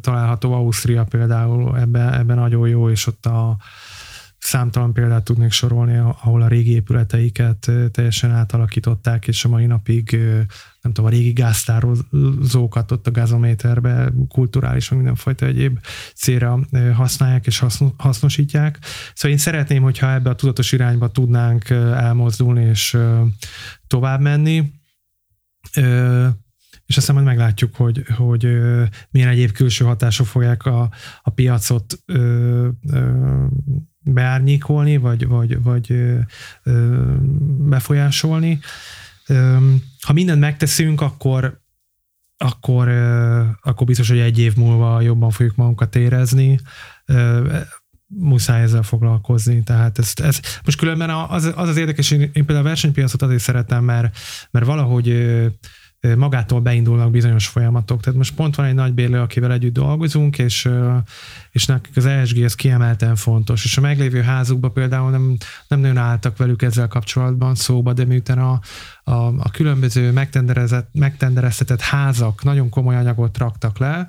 található 0.00 0.52
Ausztria 0.52 1.04
például 1.04 1.78
ebben 1.78 2.12
ebbe 2.12 2.34
nagyon 2.34 2.68
jó, 2.68 2.90
és 2.90 3.06
ott 3.06 3.26
a, 3.26 3.56
számtalan 4.42 4.92
példát 4.92 5.24
tudnék 5.24 5.50
sorolni, 5.50 5.96
ahol 5.96 6.42
a 6.42 6.48
régi 6.48 6.72
épületeiket 6.72 7.70
teljesen 7.90 8.30
átalakították, 8.30 9.28
és 9.28 9.44
a 9.44 9.48
mai 9.48 9.66
napig 9.66 10.16
nem 10.80 10.92
tudom, 10.92 11.04
a 11.04 11.08
régi 11.08 11.32
gáztározókat 11.32 12.90
ott 12.90 13.06
a 13.06 13.10
gazométerbe 13.10 14.12
kulturális, 14.28 14.88
vagy 14.88 14.98
mindenfajta 14.98 15.46
egyéb 15.46 15.78
célra 16.14 16.60
használják 16.94 17.46
és 17.46 17.64
hasznosítják. 17.96 18.78
Szóval 19.14 19.36
én 19.36 19.42
szeretném, 19.42 19.82
hogyha 19.82 20.12
ebbe 20.12 20.30
a 20.30 20.34
tudatos 20.34 20.72
irányba 20.72 21.10
tudnánk 21.10 21.70
elmozdulni 21.70 22.64
és 22.64 22.96
tovább 23.86 24.20
menni 24.20 24.72
és 26.92 26.98
aztán 26.98 27.14
majd 27.14 27.26
meglátjuk, 27.26 27.76
hogy, 27.76 28.04
hogy 28.16 28.60
milyen 29.10 29.28
egyéb 29.28 29.52
külső 29.52 29.84
hatások 29.84 30.26
fogják 30.26 30.66
a, 30.66 30.90
a 31.22 31.30
piacot 31.30 31.98
beárnyékolni, 34.12 34.96
vagy, 34.96 35.26
vagy, 35.26 35.62
vagy 35.62 35.94
befolyásolni. 37.68 38.58
Ha 40.00 40.12
mindent 40.12 40.40
megteszünk, 40.40 41.00
akkor 41.00 41.60
akkor, 42.42 42.88
akkor 43.62 43.86
biztos, 43.86 44.08
hogy 44.08 44.18
egy 44.18 44.38
év 44.38 44.56
múlva 44.56 45.00
jobban 45.00 45.30
fogjuk 45.30 45.56
magunkat 45.56 45.96
érezni. 45.96 46.60
Muszáj 48.06 48.62
ezzel 48.62 48.82
foglalkozni. 48.82 49.62
Tehát 49.62 49.98
ez, 49.98 50.12
ez 50.22 50.40
most 50.64 50.78
különben 50.78 51.10
az 51.10 51.44
az, 51.44 51.68
az 51.68 51.76
érdekes, 51.76 52.10
én, 52.10 52.20
én 52.20 52.30
például 52.32 52.58
a 52.58 52.62
versenypiacot 52.62 53.22
azért 53.22 53.42
szeretem, 53.42 53.84
mert, 53.84 54.18
mert 54.50 54.66
valahogy 54.66 55.08
magától 56.16 56.60
beindulnak 56.60 57.10
bizonyos 57.10 57.46
folyamatok. 57.46 58.00
Tehát 58.00 58.18
most 58.18 58.34
pont 58.34 58.54
van 58.54 58.66
egy 58.66 58.74
nagy 58.74 58.92
bérlő, 58.92 59.20
akivel 59.20 59.52
együtt 59.52 59.72
dolgozunk, 59.72 60.38
és, 60.38 60.68
és 61.50 61.66
nekik 61.66 61.96
az 61.96 62.06
ESG 62.06 62.38
ez 62.38 62.54
kiemelten 62.54 63.16
fontos. 63.16 63.64
És 63.64 63.76
a 63.76 63.80
meglévő 63.80 64.22
házukban 64.22 64.72
például 64.72 65.10
nem, 65.10 65.36
nem 65.68 65.80
nagyon 65.80 65.96
álltak 65.96 66.36
velük 66.36 66.62
ezzel 66.62 66.88
kapcsolatban 66.88 67.54
szóba, 67.54 67.92
de 67.92 68.04
miután 68.04 68.38
a, 68.38 68.60
a, 69.04 69.12
a 69.26 69.50
különböző 69.52 70.12
megtendereztetett 70.92 71.80
házak 71.80 72.44
nagyon 72.44 72.68
komoly 72.68 72.96
anyagot 72.96 73.38
raktak 73.38 73.78
le, 73.78 74.06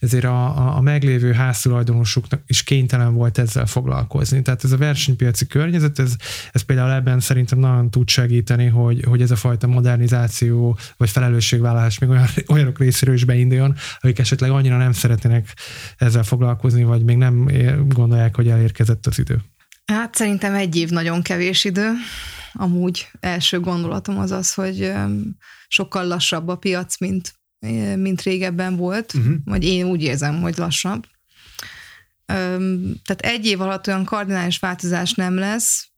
ezért 0.00 0.24
a, 0.24 0.56
a, 0.56 0.76
a 0.76 0.80
meglévő 0.80 1.32
háztulajdonosuknak 1.32 2.42
is 2.46 2.62
kénytelen 2.62 3.14
volt 3.14 3.38
ezzel 3.38 3.66
foglalkozni. 3.66 4.42
Tehát 4.42 4.64
ez 4.64 4.72
a 4.72 4.76
versenypiaci 4.76 5.46
környezet, 5.46 5.98
ez, 5.98 6.16
ez 6.52 6.62
például 6.62 6.90
ebben 6.90 7.20
szerintem 7.20 7.58
nagyon 7.58 7.90
tud 7.90 8.08
segíteni, 8.08 8.66
hogy, 8.66 9.04
hogy 9.04 9.22
ez 9.22 9.30
a 9.30 9.36
fajta 9.36 9.66
modernizáció 9.66 10.78
vagy 10.96 11.10
felelősségvállalás 11.10 11.98
még 11.98 12.10
olyan, 12.10 12.26
olyanok 12.52 12.78
részéről 12.78 13.14
is 13.14 13.24
beinduljon, 13.24 13.74
akik 14.00 14.18
esetleg 14.18 14.50
annyira 14.50 14.76
nem 14.76 14.92
szeretnének 14.92 15.56
ezzel 15.96 16.22
foglalkozni, 16.22 16.84
vagy 16.84 17.04
még 17.04 17.16
nem 17.16 17.50
gondolják, 17.88 18.36
hogy 18.36 18.48
elérkezett 18.48 19.06
az 19.06 19.18
idő. 19.18 19.40
Hát 19.84 20.14
szerintem 20.14 20.54
egy 20.54 20.76
év 20.76 20.88
nagyon 20.88 21.22
kevés 21.22 21.64
idő 21.64 21.90
amúgy 22.52 23.10
első 23.20 23.60
gondolatom 23.60 24.18
az 24.18 24.30
az, 24.30 24.54
hogy 24.54 24.92
sokkal 25.68 26.06
lassabb 26.06 26.48
a 26.48 26.56
piac, 26.56 26.98
mint, 26.98 27.34
mint 27.96 28.22
régebben 28.22 28.76
volt, 28.76 29.14
uh-huh. 29.14 29.34
vagy 29.44 29.64
én 29.64 29.84
úgy 29.84 30.02
érzem, 30.02 30.40
hogy 30.40 30.56
lassabb. 30.56 31.04
Tehát 33.04 33.20
egy 33.20 33.46
év 33.46 33.60
alatt 33.60 33.86
olyan 33.86 34.04
kardinális 34.04 34.58
változás 34.58 35.12
nem 35.12 35.34
lesz. 35.34 35.88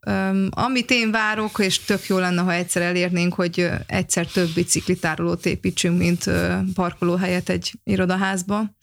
Amit 0.51 0.91
én 0.91 1.11
várok, 1.11 1.59
és 1.59 1.79
tök 1.79 2.07
jó 2.07 2.19
lenne, 2.19 2.43
ha 2.43 2.53
egyszer 2.53 2.83
elérnénk, 2.83 3.35
hogy 3.35 3.71
egyszer 3.87 4.27
több 4.27 4.49
biciklitárolót 4.55 5.47
építsünk, 5.47 5.99
mint 5.99 6.31
parkolóhelyet 6.75 7.49
egy 7.49 7.73
irodaházba. 7.85 8.77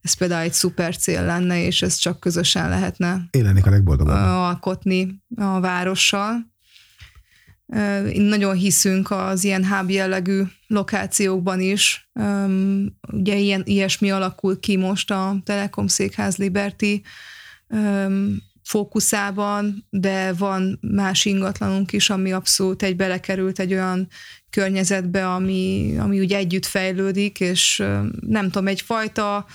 Ez 0.00 0.12
például 0.12 0.42
egy 0.42 0.52
szuper 0.52 0.96
cél 0.96 1.24
lenne, 1.24 1.64
és 1.64 1.82
ez 1.82 1.96
csak 1.96 2.20
közösen 2.20 2.68
lehetne 2.68 3.26
Én 3.30 3.44
lennék 3.44 3.66
a 3.66 3.70
legboldogabb. 3.70 4.16
alkotni 4.16 5.22
a 5.36 5.60
várossal. 5.60 6.54
Nagyon 8.14 8.54
hiszünk 8.54 9.10
az 9.10 9.44
ilyen 9.44 9.66
hub 9.66 9.90
jellegű 9.90 10.42
lokációkban 10.66 11.60
is. 11.60 12.10
Ugye 13.12 13.36
ilyen, 13.36 13.62
ilyesmi 13.64 14.10
alakul 14.10 14.60
ki 14.60 14.76
most 14.76 15.10
a 15.10 15.36
Telekom 15.44 15.86
Székház 15.86 16.36
Liberty 16.36 17.02
fókuszában, 18.62 19.86
de 19.90 20.32
van 20.32 20.78
más 20.80 21.24
ingatlanunk 21.24 21.92
is, 21.92 22.10
ami 22.10 22.32
abszolút 22.32 22.82
egy 22.82 22.96
belekerült 22.96 23.58
egy 23.58 23.72
olyan 23.72 24.08
környezetbe, 24.50 25.28
ami, 25.28 25.94
ami 25.98 26.20
úgy 26.20 26.32
együtt 26.32 26.66
fejlődik, 26.66 27.40
és 27.40 27.82
nem 28.20 28.44
tudom, 28.44 28.66
egyfajta 28.66 29.46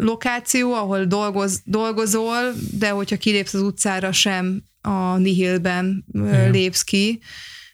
lokáció, 0.00 0.72
ahol 0.74 1.04
dolgoz, 1.04 1.60
dolgozol, 1.64 2.52
de 2.72 2.88
hogyha 2.90 3.16
kilépsz 3.16 3.54
az 3.54 3.62
utcára 3.62 4.12
sem 4.12 4.62
a 4.80 5.16
nihilben 5.16 6.04
Igen. 6.12 6.50
lépsz 6.50 6.82
ki. 6.82 7.20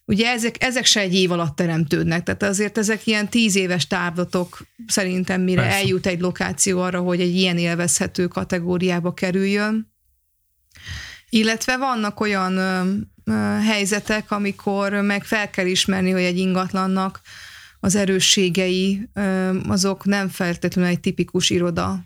Ugye 0.06 0.28
ezek, 0.28 0.62
ezek 0.62 0.84
se 0.84 1.00
egy 1.00 1.14
év 1.14 1.30
alatt 1.30 1.56
teremtődnek, 1.56 2.22
tehát 2.22 2.42
azért 2.42 2.78
ezek 2.78 3.06
ilyen 3.06 3.28
tíz 3.28 3.56
éves 3.56 3.86
távlatok 3.86 4.66
szerintem, 4.86 5.40
mire 5.40 5.62
Persze. 5.62 5.76
eljut 5.76 6.06
egy 6.06 6.20
lokáció 6.20 6.80
arra, 6.80 7.00
hogy 7.00 7.20
egy 7.20 7.34
ilyen 7.34 7.58
élvezhető 7.58 8.26
kategóriába 8.26 9.14
kerüljön. 9.14 9.92
Illetve 11.28 11.76
vannak 11.76 12.20
olyan 12.20 12.56
ö, 12.56 12.82
ö, 13.24 13.32
helyzetek, 13.66 14.30
amikor 14.30 14.92
meg 14.92 15.24
fel 15.24 15.50
kell 15.50 15.66
ismerni, 15.66 16.10
hogy 16.10 16.22
egy 16.22 16.38
ingatlannak 16.38 17.20
az 17.84 17.94
erősségei 17.94 19.08
azok 19.68 20.04
nem 20.04 20.28
feltétlenül 20.28 20.90
egy 20.90 21.00
tipikus 21.00 21.50
iroda 21.50 22.04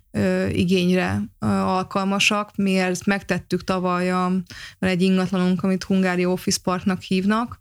igényre 0.53 1.23
alkalmasak. 1.39 2.57
Mi 2.57 2.79
ezt 2.79 3.07
megtettük 3.07 3.65
tavaly 3.65 4.11
a, 4.11 4.33
egy 4.79 5.03
ingatlanunk, 5.03 5.63
amit 5.63 5.85
Hungária 5.85 6.31
Office 6.31 6.59
Parknak 6.63 7.03
hívnak, 7.03 7.59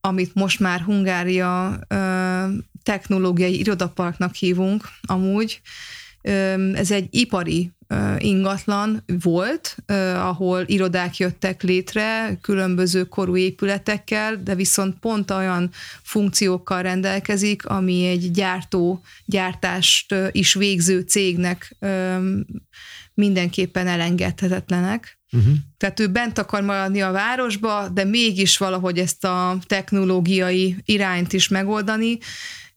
amit 0.00 0.34
most 0.34 0.60
már 0.60 0.80
Hungária 0.80 1.78
technológiai 2.82 3.58
irodaparknak 3.58 4.34
hívunk 4.34 4.84
amúgy. 5.02 5.60
Ez 6.74 6.90
egy 6.90 7.06
ipari 7.10 7.70
ingatlan 8.18 9.04
volt, 9.22 9.76
ahol 10.14 10.62
irodák 10.66 11.16
jöttek 11.16 11.62
létre, 11.62 12.38
különböző 12.40 13.04
korú 13.04 13.36
épületekkel, 13.36 14.36
de 14.36 14.54
viszont 14.54 14.98
pont 14.98 15.30
olyan 15.30 15.70
funkciókkal 16.02 16.82
rendelkezik, 16.82 17.66
ami 17.66 18.06
egy 18.06 18.30
gyártó, 18.30 19.02
gyártást 19.24 20.14
is 20.30 20.54
végző 20.54 21.00
cégnek 21.00 21.76
mindenképpen 23.14 23.86
elengedhetetlenek. 23.86 25.18
Uh-huh. 25.32 25.54
Tehát 25.76 26.00
ő 26.00 26.08
bent 26.08 26.38
akar 26.38 26.62
maradni 26.62 27.00
a 27.00 27.10
városba, 27.10 27.88
de 27.88 28.04
mégis 28.04 28.58
valahogy 28.58 28.98
ezt 28.98 29.24
a 29.24 29.58
technológiai 29.66 30.76
irányt 30.84 31.32
is 31.32 31.48
megoldani, 31.48 32.18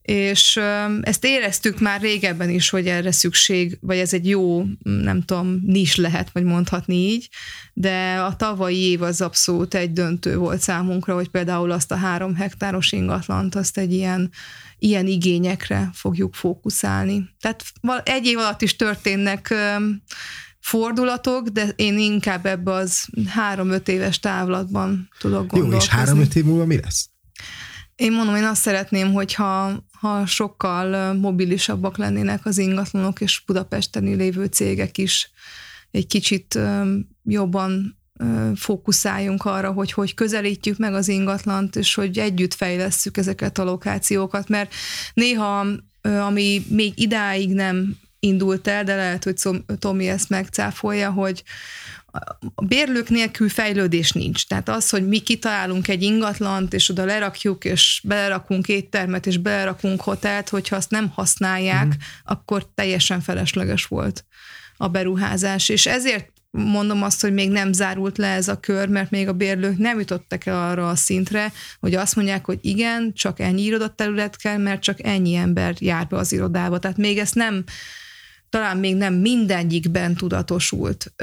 és 0.05 0.59
ezt 1.01 1.25
éreztük 1.25 1.79
már 1.79 2.01
régebben 2.01 2.49
is, 2.49 2.69
hogy 2.69 2.87
erre 2.87 3.11
szükség, 3.11 3.77
vagy 3.81 3.97
ez 3.97 4.13
egy 4.13 4.27
jó, 4.27 4.65
nem 4.83 5.21
tudom, 5.21 5.61
nis 5.65 5.95
lehet, 5.95 6.29
vagy 6.31 6.43
mondhatni 6.43 6.95
így, 6.95 7.29
de 7.73 8.15
a 8.19 8.35
tavalyi 8.35 8.77
év 8.77 9.01
az 9.01 9.21
abszolút 9.21 9.73
egy 9.73 9.93
döntő 9.93 10.37
volt 10.37 10.61
számunkra, 10.61 11.15
hogy 11.15 11.29
például 11.29 11.71
azt 11.71 11.91
a 11.91 11.95
három 11.95 12.35
hektáros 12.35 12.91
ingatlant, 12.91 13.55
azt 13.55 13.77
egy 13.77 13.93
ilyen, 13.93 14.31
ilyen 14.79 15.07
igényekre 15.07 15.89
fogjuk 15.93 16.33
fókuszálni. 16.33 17.29
Tehát 17.39 17.63
egy 18.03 18.25
év 18.25 18.37
alatt 18.37 18.61
is 18.61 18.75
történnek 18.75 19.53
fordulatok, 20.59 21.47
de 21.47 21.67
én 21.75 21.97
inkább 21.97 22.45
ebbe 22.45 22.71
az 22.71 23.07
három-öt 23.27 23.87
éves 23.87 24.19
távlatban 24.19 25.09
tudok 25.19 25.47
gondolkozni. 25.47 25.71
Jó, 25.71 25.77
és 25.77 25.87
három-öt 25.87 26.35
év 26.35 26.43
múlva 26.43 26.65
mi 26.65 26.79
lesz? 26.81 27.09
Én 27.95 28.11
mondom, 28.11 28.35
én 28.35 28.43
azt 28.43 28.61
szeretném, 28.61 29.13
hogyha 29.13 29.83
ha 29.99 30.25
sokkal 30.25 31.13
mobilisabbak 31.13 31.97
lennének 31.97 32.45
az 32.45 32.57
ingatlanok, 32.57 33.21
és 33.21 33.43
Budapesteni 33.45 34.13
lévő 34.13 34.45
cégek 34.45 34.97
is 34.97 35.31
egy 35.91 36.07
kicsit 36.07 36.59
jobban 37.23 37.97
fókuszáljunk 38.55 39.45
arra, 39.45 39.71
hogy 39.71 39.91
hogy 39.91 40.13
közelítjük 40.13 40.77
meg 40.77 40.93
az 40.93 41.07
ingatlant, 41.07 41.75
és 41.75 41.93
hogy 41.93 42.19
együtt 42.19 42.53
fejlesszük 42.53 43.17
ezeket 43.17 43.57
a 43.57 43.63
lokációkat, 43.63 44.49
mert 44.49 44.73
néha, 45.13 45.65
ami 46.01 46.65
még 46.69 46.99
idáig 46.99 47.53
nem 47.53 47.97
indult 48.19 48.67
el, 48.67 48.83
de 48.83 48.95
lehet, 48.95 49.23
hogy 49.23 49.35
Tomi 49.79 50.07
ezt 50.07 50.29
megcáfolja, 50.29 51.11
hogy 51.11 51.43
bérlők 52.67 53.09
nélkül 53.09 53.49
fejlődés 53.49 54.11
nincs. 54.11 54.47
Tehát 54.47 54.69
az, 54.69 54.89
hogy 54.89 55.07
mi 55.07 55.19
kitalálunk 55.19 55.87
egy 55.87 56.03
ingatlant, 56.03 56.73
és 56.73 56.89
oda 56.89 57.05
lerakjuk, 57.05 57.65
és 57.65 58.01
belerakunk 58.03 58.67
éttermet, 58.67 59.25
és 59.25 59.37
belerakunk 59.37 60.01
hotelt, 60.01 60.49
hogyha 60.49 60.75
azt 60.75 60.89
nem 60.89 61.09
használják, 61.09 61.85
mm. 61.85 61.89
akkor 62.23 62.67
teljesen 62.75 63.21
felesleges 63.21 63.85
volt 63.85 64.25
a 64.77 64.87
beruházás. 64.87 65.69
És 65.69 65.85
ezért 65.85 66.33
mondom 66.51 67.03
azt, 67.03 67.21
hogy 67.21 67.33
még 67.33 67.49
nem 67.49 67.73
zárult 67.73 68.17
le 68.17 68.27
ez 68.27 68.47
a 68.47 68.59
kör, 68.59 68.87
mert 68.87 69.09
még 69.09 69.27
a 69.27 69.33
bérlők 69.33 69.77
nem 69.77 69.99
jutottak 69.99 70.45
el 70.45 70.69
arra 70.69 70.89
a 70.89 70.95
szintre, 70.95 71.51
hogy 71.79 71.95
azt 71.95 72.15
mondják, 72.15 72.45
hogy 72.45 72.59
igen, 72.61 73.13
csak 73.13 73.39
ennyi 73.39 73.61
irodaterület 73.61 74.37
kell, 74.37 74.57
mert 74.57 74.81
csak 74.81 75.03
ennyi 75.03 75.35
ember 75.35 75.75
jár 75.79 76.07
be 76.07 76.17
az 76.17 76.31
irodába. 76.31 76.79
Tehát 76.79 76.97
még 76.97 77.17
ezt 77.17 77.35
nem 77.35 77.63
talán 78.49 78.77
még 78.77 78.95
nem 78.95 79.13
mindegyikben 79.13 80.15
tudatosult. 80.15 81.13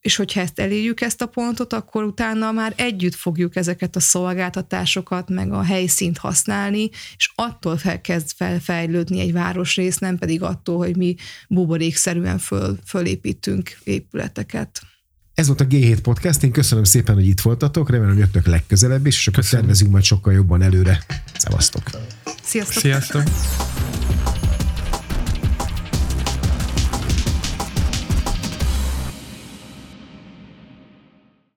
És 0.00 0.16
hogyha 0.16 0.40
ezt 0.40 0.60
elérjük 0.60 1.00
ezt 1.00 1.22
a 1.22 1.26
pontot, 1.26 1.72
akkor 1.72 2.04
utána 2.04 2.52
már 2.52 2.72
együtt 2.76 3.14
fogjuk 3.14 3.56
ezeket 3.56 3.96
a 3.96 4.00
szolgáltatásokat, 4.00 5.28
meg 5.28 5.52
a 5.52 5.62
helyszínt 5.62 6.18
használni, 6.18 6.90
és 7.16 7.32
attól 7.34 7.80
kezd 8.02 8.30
felfejlődni 8.36 9.20
egy 9.20 9.32
városrész, 9.32 9.98
nem 9.98 10.18
pedig 10.18 10.42
attól, 10.42 10.76
hogy 10.76 10.96
mi 10.96 11.14
buborékszerűen 11.48 12.38
föl, 12.38 12.78
fölépítünk 12.86 13.78
épületeket. 13.84 14.80
Ez 15.34 15.46
volt 15.46 15.60
a 15.60 15.66
G7 15.66 15.98
Podcast, 16.02 16.42
én 16.42 16.52
köszönöm 16.52 16.84
szépen, 16.84 17.14
hogy 17.14 17.26
itt 17.26 17.40
voltatok, 17.40 17.90
remélem, 17.90 18.12
hogy 18.12 18.22
jöttök 18.22 18.46
legközelebb 18.46 19.06
is, 19.06 19.16
és 19.16 19.26
akkor 19.26 19.44
tervezünk 19.44 19.90
majd 19.90 20.04
sokkal 20.04 20.32
jobban 20.32 20.62
előre. 20.62 21.04
Szevasztok! 21.38 21.82
Sziasztok! 22.42 22.82
Sziasztok! 22.82 23.22